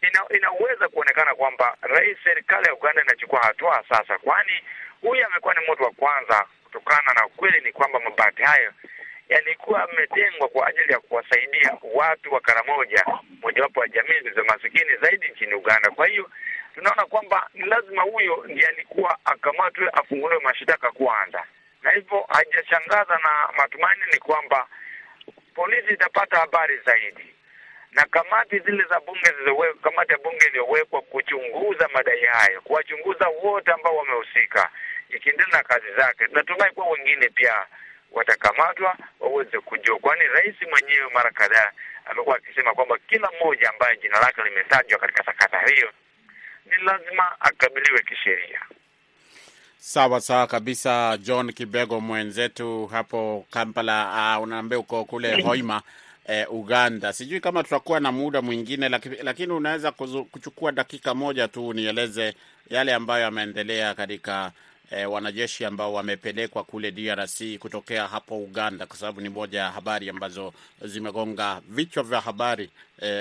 ina, 0.00 0.24
inaweza 0.36 0.88
kuonekana 0.88 1.34
kwamba 1.34 1.76
rais, 1.80 2.18
serikali 2.24 2.66
ya 2.66 2.74
Uganda 2.74 3.02
inachukua 3.02 3.40
hatua 3.40 3.84
sasa, 3.88 4.18
kwani 4.18 4.52
huyu 5.00 5.26
amekuwa 5.26 5.54
ni 5.54 5.60
mtu 5.72 5.82
wa 5.82 5.90
kwanza, 5.90 6.46
kutokana 6.64 7.12
na 7.14 7.26
ukweli 7.26 7.60
ni 7.60 7.72
kwamba 7.72 8.00
mabati 8.00 8.42
hayo 8.42 8.72
yalikuwa 9.28 9.82
ametengwa 9.90 10.48
kwa 10.48 10.66
ajili 10.66 10.92
ya 10.92 11.00
kuwasaidia 11.00 11.76
watu 11.94 12.34
wa 12.34 12.40
Karamoja, 12.40 13.04
mojawapo 13.42 13.80
wa 13.80 13.88
jamii 13.88 14.18
zilizo 14.22 14.44
masikini 14.44 14.96
zaidi 15.02 15.28
nchini 15.28 15.54
Uganda. 15.54 15.90
Kwa 15.90 16.06
hiyo 16.06 16.30
tunaona 16.74 17.04
kwamba 17.06 17.48
ni 17.54 17.64
lazima 17.66 18.02
huyo 18.02 18.44
ndiye 18.48 18.66
alikuwa 18.68 19.18
akamatwe, 19.24 19.88
afunguliwe 19.92 20.40
mashtaka 20.42 20.90
kwanza, 20.92 21.44
na 21.82 21.90
hivyo 21.90 22.26
hajashangaza, 22.28 23.18
na 23.24 23.48
matumaini 23.56 24.02
ni 24.12 24.18
kwamba 24.18 24.66
polisi 25.56 25.94
itapata 25.94 26.36
habari 26.38 26.78
zaidi 26.86 27.34
na 27.92 28.04
kamati 28.04 28.58
zile 28.58 28.84
za 28.90 29.00
bunge 29.00 29.26
zilizowekwa, 29.32 29.90
kamati 29.90 30.12
ya 30.12 30.18
bunge 30.18 30.46
iliyowekwa 30.46 31.02
kuchunguza 31.02 31.88
madai 31.94 32.24
hayo, 32.24 32.60
kuwachunguza 32.60 33.28
wote 33.28 33.72
ambao 33.72 33.96
wamehusika, 33.96 34.70
ikiendelea 35.08 35.52
na 35.52 35.62
kazi 35.62 35.92
zake. 35.96 36.24
Tunatumai 36.28 36.70
kuwa 36.70 36.86
wengine 36.88 37.28
pia 37.28 37.54
watakamatwa 38.12 38.96
waweze 39.20 39.58
kujua, 39.60 39.98
kwani 39.98 40.22
rais 40.24 40.54
mwenyewe 40.70 41.10
mara 41.14 41.30
kadhaa 41.30 41.70
amekuwa 42.04 42.36
akisema 42.36 42.74
kwamba 42.74 42.98
kila 42.98 43.30
mmoja 43.30 43.70
ambaye 43.70 43.96
jina 43.96 44.20
lake 44.20 44.42
limetajwa 44.42 44.98
katika 44.98 45.24
sakata 45.24 45.58
hiyo 45.74 45.90
ni 46.66 46.84
lazima 46.84 47.36
akabiliwe 47.40 48.02
kisheria. 48.02 48.60
Sawa 49.78 50.20
sawa 50.20 50.46
kabisa, 50.46 51.18
John 51.22 51.52
Kibego 51.52 52.00
mwenzetu 52.00 52.86
hapo 52.86 53.46
Kampala. 53.50 54.36
Uh, 54.38 54.42
unaambia 54.42 54.78
uko 54.78 55.04
kule 55.04 55.42
Hoima 55.42 55.82
eh, 56.26 56.46
Uganda. 56.52 57.12
Sijui 57.12 57.40
kama 57.40 57.62
tutakuwa 57.62 58.00
na 58.00 58.12
muda 58.12 58.42
mwingine, 58.42 58.88
lakini, 58.88 59.16
lakini 59.22 59.52
unaweza 59.52 59.92
kuchukua 60.30 60.72
dakika 60.72 61.14
moja 61.14 61.48
tu 61.48 61.72
nieleze 61.72 62.34
yale 62.70 62.94
ambayo 62.94 63.22
yameendelea 63.22 63.94
katika 63.94 64.52
eh, 64.90 65.10
wanajeshi 65.12 65.64
ambao 65.64 65.92
wamepelekwa 65.92 66.64
kule 66.64 66.90
DRC 66.90 67.58
kutokea 67.58 68.06
hapo 68.08 68.38
Uganda, 68.38 68.86
kwa 68.86 68.96
sababu 68.96 69.20
ni 69.20 69.28
moja 69.28 69.58
ya 69.60 69.70
habari 69.70 70.08
ambazo 70.08 70.52
zimegonga 70.84 71.60
vichwa 71.68 72.02
vya 72.02 72.20
habari 72.20 72.70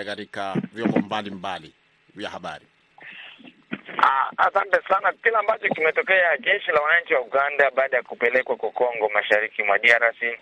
katika 0.06 0.54
eh, 0.56 0.64
vyombo 0.74 1.00
mbalimbali 1.00 1.72
vya 2.16 2.30
habari. 2.30 2.66
Ah, 3.98 4.30
asante 4.38 4.80
sana. 4.90 5.14
Kile 5.24 5.38
ambacho 5.38 5.68
kimetokea 5.70 6.38
jeshi 6.38 6.72
la 6.72 6.82
wananchi 6.82 7.14
wa 7.14 7.22
Uganda 7.22 7.72
baada 7.72 7.98
ya 7.98 8.04
kupelekwa 8.04 8.56
kwa 8.56 8.72
Kongo 8.72 9.10
mashariki 9.10 9.64
mwa 9.64 9.80
DRC, 9.80 10.40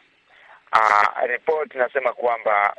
ah, 0.71 1.27
ripoti 1.27 1.73
inasema 1.77 2.13
kwamba 2.13 2.75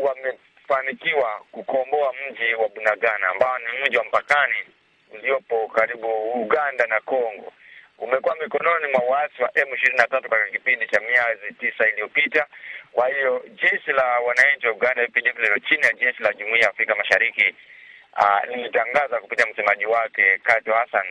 wamefanikiwa 0.00 1.40
kukomboa 1.52 2.12
mji 2.30 2.54
wa 2.54 2.68
Bunagana 2.68 3.28
ambao 3.28 3.58
ni 3.58 3.64
mji 3.86 3.96
wa 3.96 4.04
mpakani 4.04 4.54
uliopo 5.14 5.68
karibu 5.68 6.32
Uganda 6.42 6.86
na 6.86 7.00
Kongo. 7.00 7.52
Umekuwa 7.98 8.36
mikononi 8.42 8.86
mwa 8.92 9.02
waasi 9.08 9.42
wa 9.42 9.50
M 9.54 9.74
ishirini 9.74 9.98
na 9.98 10.06
tatu 10.06 10.28
katika 10.28 10.50
kipindi 10.50 10.86
cha 10.86 11.00
miezi 11.00 11.54
tisa 11.60 11.88
iliyopita. 11.88 12.46
Kwa 12.92 13.08
hiyo 13.08 13.44
jeshi 13.62 13.92
la 13.92 14.04
wananchi 14.20 14.66
wa 14.66 14.72
Uganda 14.72 15.04
UPDF 15.04 15.38
lilo 15.38 15.58
chini 15.58 15.82
ya 15.82 15.92
jeshi 15.92 16.22
la 16.22 16.32
Jumuiya 16.32 16.64
ya 16.64 16.70
Afrika 16.70 16.94
Mashariki 16.94 17.54
lilitangaza 18.50 19.20
kupitia 19.20 19.46
msemaji 19.52 19.86
wake 19.86 20.38
Kato 20.42 20.72
Hassan 20.74 21.06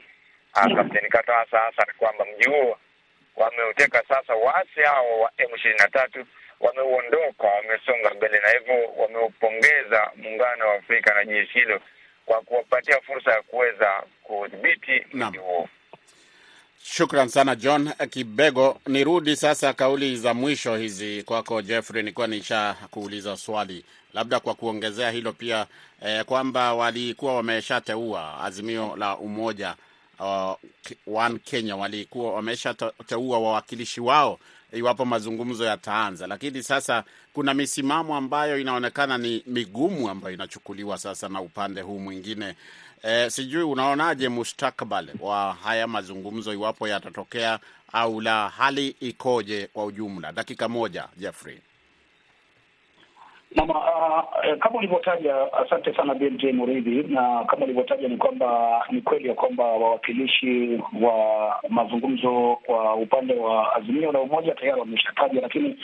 uh, 0.56 0.76
Kapteni 0.76 1.10
Kato 1.10 1.32
Hassan 1.34 1.60
Hassan 1.62 1.94
kwamba 1.98 2.26
mji 2.26 2.50
huo 2.50 2.78
wameuteka 3.36 4.04
sasa. 4.08 4.36
Waasi 4.36 4.82
hao 4.82 5.20
wa 5.20 5.32
M 5.38 5.56
ishirini 5.56 5.80
na 5.80 5.88
tatu 5.88 6.26
wameuondoka, 6.60 7.48
wamesonga 7.48 8.14
mbele, 8.18 8.40
na 8.40 8.50
hivyo 8.50 8.90
wameupongeza 8.98 10.12
muungano 10.16 10.68
wa 10.68 10.74
Afrika 10.76 11.14
na 11.16 11.26
jeshi 11.26 11.54
hilo 11.60 11.82
kwa 12.26 12.42
kuwapatia 12.42 13.02
fursa 13.02 13.32
ya 13.32 13.42
kuweza 13.42 14.04
kudhibiti 14.24 15.06
mji 15.14 15.38
huo. 15.38 15.70
Shukran 16.84 17.28
sana 17.30 17.56
John 17.56 17.94
Kibego. 18.10 18.80
Nirudi 18.88 19.36
sasa 19.36 19.74
kauli 19.74 20.16
za 20.18 20.34
mwisho 20.34 20.76
hizi 20.76 21.24
kwako 21.24 21.62
Jeffrey. 21.62 22.02
Nilikuwa 22.04 22.28
nisha 22.28 22.76
kuuliza 22.92 23.38
swali 23.38 23.86
labda 24.14 24.40
kwa 24.40 24.54
kuongezea 24.56 25.12
hilo 25.12 25.34
pia 25.34 25.66
eh, 26.02 26.26
kwamba 26.26 26.74
walikuwa 26.74 27.36
wameshateua 27.36 28.44
azimio 28.44 28.96
la 28.96 29.18
umoja 29.18 29.76
uh, 30.20 30.54
One 31.16 31.40
Kenya, 31.40 31.76
walikuwa 31.76 32.34
wameshateua 32.34 33.40
wawakilishi 33.40 34.02
wao 34.02 34.40
iwapo 34.74 35.06
mazungumzo 35.06 35.66
yataanza, 35.66 36.28
lakini 36.28 36.64
sasa 36.64 37.04
kuna 37.34 37.54
misimamo 37.54 38.16
ambayo 38.16 38.60
inaonekana 38.60 39.18
ni 39.18 39.44
migumu 39.48 40.10
ambayo 40.10 40.34
inachukuliwa 40.34 40.98
sasa 40.98 41.30
na 41.30 41.42
upande 41.42 41.82
huu 41.82 42.00
mwingine. 42.00 42.56
E, 43.04 43.30
sijui 43.30 43.64
unaonaje 43.64 44.30
mustakabali 44.30 45.12
wa 45.20 45.54
haya 45.54 45.88
mazungumzo 45.88 46.54
iwapo 46.54 46.88
yatatokea 46.88 47.60
au 47.94 48.22
la, 48.22 48.50
hali 48.50 48.88
ikoje 48.88 49.68
kwa 49.74 49.86
ujumla? 49.86 50.32
Dakika 50.32 50.70
moja 50.70 51.08
Jeffrey. 51.18 51.60
Mama, 53.56 53.74
uh, 53.80 54.58
kama 54.60 54.78
ulivyotaja, 54.80 55.54
asante 55.54 55.94
sana 55.96 56.16
BMJ 56.16 56.44
Muridhi, 56.46 57.04
na 57.14 57.46
kama 57.46 57.66
ulivyotaja 57.66 58.08
ni 58.08 58.18
kwamba 58.18 58.82
ni 58.92 59.02
kweli 59.02 59.28
ya 59.28 59.34
kwamba 59.34 59.64
wawakilishi 59.64 60.80
wa 61.02 61.16
mazungumzo 61.70 62.60
kwa 62.66 62.96
upande 62.96 63.34
wa 63.34 63.76
Azimio 63.76 64.12
la 64.12 64.20
Umoja 64.20 64.56
tayari 64.56 64.80
wameshataja, 64.80 65.42
lakini 65.42 65.80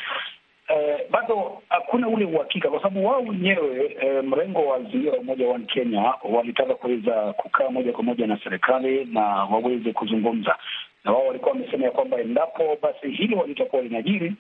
eh, 0.67 0.97
bado 1.12 1.62
hakuna 1.69 2.08
ule 2.08 2.26
uhakika 2.26 2.69
kwa 2.69 2.78
sababu 2.82 3.06
wao 3.06 3.21
wenyewe 3.21 3.97
eh, 4.02 4.23
mrengo 4.23 4.65
wa 4.67 4.76
Azimio 4.78 5.12
la 5.12 5.17
Umoja 5.19 5.47
wa 5.47 5.60
Kenya 5.60 6.13
walitaka 6.23 6.76
kuweza 6.76 7.34
kukaa 7.34 7.69
moja 7.69 7.91
kwa 7.93 8.04
moja 8.04 8.28
na 8.28 8.39
serikali 8.43 9.06
na 9.06 9.21
waweze 9.26 9.93
kuzungumza, 9.93 10.58
na 11.04 11.12
wao 11.12 11.28
walikuwa 11.28 11.52
wamesema 11.52 11.86
ya 11.86 11.91
kwamba 11.91 12.19
endapo 12.21 12.78
basi 12.82 13.10
hilo 13.10 13.45
litakuwa 13.47 13.82
linajiri, 13.82 14.34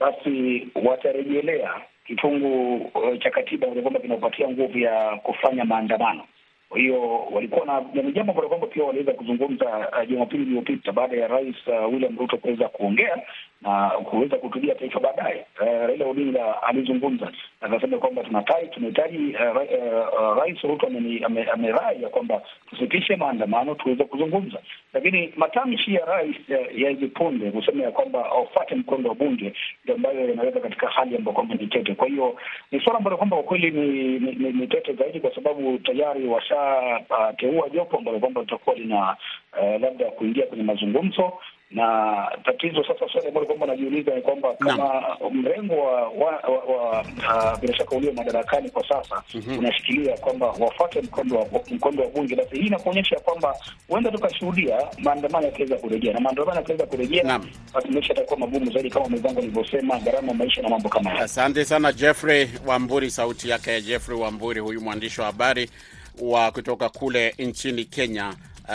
basi 0.00 0.68
watarejelea 0.84 1.70
kifungu 2.06 2.74
uh, 2.76 3.18
cha 3.22 3.30
katiba 3.30 3.66
kwamba 3.66 4.00
kinapatia 4.00 4.48
nguvu 4.48 4.78
ya 4.78 5.16
kufanya 5.16 5.64
maandamano. 5.64 6.24
Kwa 6.68 6.78
hiyo 6.78 7.18
walikuwa 7.32 7.66
na 7.66 8.02
ni 8.02 8.12
jambo 8.12 8.32
ambalo 8.32 8.48
kwamba 8.48 8.66
pia 8.66 8.84
waliweza 8.84 9.12
kuzungumza 9.12 9.88
Jumapili 10.08 10.42
uh, 10.42 10.48
iliyopita 10.48 10.92
baada 10.92 11.16
ya 11.16 11.28
Rais 11.28 11.56
uh, 11.66 11.92
William 11.92 12.18
Ruto 12.18 12.36
kuweza 12.36 12.68
kuongea 12.68 13.18
na 13.66 13.88
kuweza 13.90 14.36
kuhutubia 14.36 14.74
taifa 14.74 15.00
baadaye. 15.00 15.46
Uh, 15.60 15.66
Raila 15.66 16.06
Odinga 16.06 16.62
alizungumza 16.62 17.32
akasema 17.60 17.98
kwamba 17.98 18.22
tunahitaji 18.74 19.34
uh, 19.34 19.56
uh, 19.56 20.38
Rais 20.38 20.60
Ruto 20.62 20.86
amerai 21.52 22.02
ya 22.02 22.08
kwamba 22.08 22.42
tusitishe 22.70 23.16
maandamano 23.16 23.74
tuweze 23.74 24.04
kuzungumza, 24.04 24.58
lakini 24.92 25.32
matamshi 25.36 25.94
ya 25.94 26.04
rais 26.04 26.36
ya 26.76 26.88
hivi 26.88 27.06
punde 27.06 27.50
kusema 27.50 27.82
ya 27.84 27.90
kwamba 27.90 28.26
aufate 28.26 28.74
mkondo 28.74 29.08
wa 29.08 29.14
bunge 29.14 29.52
ndio 29.84 29.94
ambayo 29.94 30.28
yanaweza 30.28 30.60
katika 30.60 30.88
hali 30.88 31.16
ambayo 31.16 31.34
kwamba 31.34 31.54
ni 31.54 31.66
tete. 31.66 31.94
Kwa 31.94 32.08
hiyo 32.08 32.36
ni 32.72 32.80
suala 32.80 32.98
ambalo 32.98 33.16
kwamba 33.16 33.36
kwa 33.36 33.44
kweli 33.44 33.70
ni, 33.70 34.18
ni, 34.18 34.32
ni, 34.34 34.52
ni 34.52 34.66
tete 34.66 34.92
zaidi, 34.92 35.20
kwa 35.20 35.34
sababu 35.34 35.78
tayari 35.78 36.26
washateua 36.26 37.66
uh, 37.66 37.72
jopo 37.72 37.98
ambalo 37.98 38.18
kwamba 38.18 38.40
litakuwa 38.40 38.76
lina 38.76 39.16
uh, 39.60 39.80
labda 39.80 40.04
kuingia 40.10 40.46
kwenye 40.46 40.64
mazungumzo 40.64 41.32
na 41.70 42.16
tatizo 42.44 42.84
sasa, 42.84 43.08
swali 43.12 43.28
ambalo 43.28 43.46
kwamba 43.46 43.66
najiuliza 43.66 44.14
ni 44.14 44.22
kwamba 44.22 44.54
kama 44.54 45.02
mrengo 45.32 45.74
wa 45.74 46.08
wa 46.08 47.04
bila 47.60 47.76
shaka 47.76 47.96
ulio 47.96 48.12
madarakani 48.12 48.70
kwa 48.70 48.88
sasa 48.88 49.22
-hmm. 49.34 49.58
unashikilia 49.58 50.16
kwamba 50.16 50.46
wafuate 50.46 51.00
mkondo 51.02 51.36
wa 51.36 51.46
mkondo 51.70 52.02
wa 52.02 52.08
bunge, 52.10 52.36
basi 52.36 52.56
hii 52.56 52.66
inakuonyesha 52.66 53.16
kwamba 53.20 53.54
huenda 53.88 54.10
tukashuhudia 54.10 54.78
maandamano 54.98 55.46
yakiweza 55.46 55.76
kurejea, 55.76 56.12
na 56.12 56.20
maandamano 56.20 56.56
yakiweza 56.56 56.86
kurejea, 56.86 57.40
basi 57.74 57.88
maisha 57.88 58.08
yatakuwa 58.14 58.38
magumu 58.38 58.72
zaidi, 58.72 58.90
kama 58.90 59.08
mwenzangu 59.08 59.38
alivyosema, 59.38 59.98
gharama 59.98 60.34
maisha 60.34 60.62
na 60.62 60.68
mambo 60.68 60.88
kama 60.88 61.10
hayo. 61.10 61.24
Asante 61.24 61.64
sana 61.64 61.92
Jeffrey 61.92 62.48
Wamburi, 62.66 63.10
sauti 63.10 63.48
yake 63.48 63.82
Jeffrey 63.82 64.18
Wamburi, 64.18 64.60
huyu 64.60 64.80
mwandishi 64.80 65.20
wa 65.20 65.26
habari 65.26 65.70
wa 66.20 66.50
kutoka 66.50 66.88
kule 66.88 67.34
nchini 67.38 67.84
Kenya, 67.84 68.34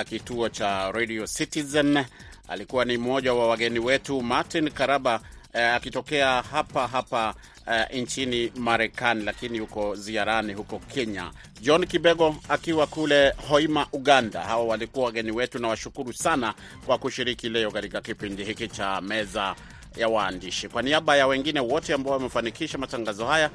kituo 0.10 0.50
cha 0.50 0.92
Radio 0.92 1.28
Citizen 1.28 2.06
alikuwa 2.48 2.86
ni 2.86 2.98
mmoja 2.98 3.34
wa 3.34 3.48
wageni 3.48 3.80
wetu. 3.80 4.22
Martin 4.22 4.70
Karaba 4.72 5.22
akitokea 5.54 6.40
uh, 6.40 6.46
hapa 6.52 6.88
hapa 6.88 7.36
uh, 7.68 7.98
nchini 7.98 8.52
Marekani, 8.56 9.24
lakini 9.24 9.58
yuko 9.58 9.96
ziarani 9.96 10.54
huko 10.54 10.80
Kenya. 10.80 11.32
John 11.62 11.86
Kibego 11.88 12.36
akiwa 12.50 12.88
kule 12.88 13.34
Hoima, 13.50 13.88
Uganda. 13.94 14.42
Hawa 14.42 14.64
walikuwa 14.66 15.06
wageni 15.06 15.32
wetu, 15.32 15.60
na 15.60 15.68
washukuru 15.68 16.14
sana 16.14 16.54
kwa 16.86 16.98
kushiriki 16.98 17.50
leo 17.50 17.72
katika 17.72 18.02
kipindi 18.02 18.44
hiki 18.44 18.68
cha 18.68 19.02
meza 19.02 19.56
ya 19.98 20.08
waandishi. 20.08 20.68
Kwa 20.68 20.82
niaba 20.82 21.16
ya 21.18 21.28
wengine 21.28 21.60
wote 21.60 21.94
ambao 21.94 22.14
wamefanikisha 22.14 22.78
matangazo 22.78 23.26
haya, 23.26 23.50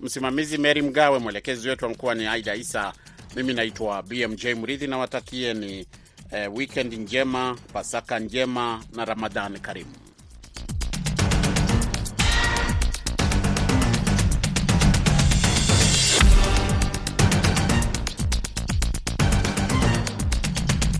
msimamizi 0.00 0.58
Mary 0.58 0.82
Mgawe, 0.82 1.18
mwelekezi 1.18 1.68
wetu 1.68 1.86
amkuwa 1.86 2.14
ni 2.14 2.26
Aida 2.26 2.54
Isa, 2.54 2.92
mimi 3.36 3.54
naitwa 3.54 4.02
BMJ 4.02 4.46
Mridhi 4.46 4.86
na 4.86 4.98
watakieni 4.98 5.86
Eh, 6.30 6.48
weekend 6.54 6.94
njema, 6.94 7.56
Pasaka 7.72 8.18
njema 8.18 8.84
na 8.94 9.04
Ramadhani 9.04 9.58
karimu. 9.60 9.90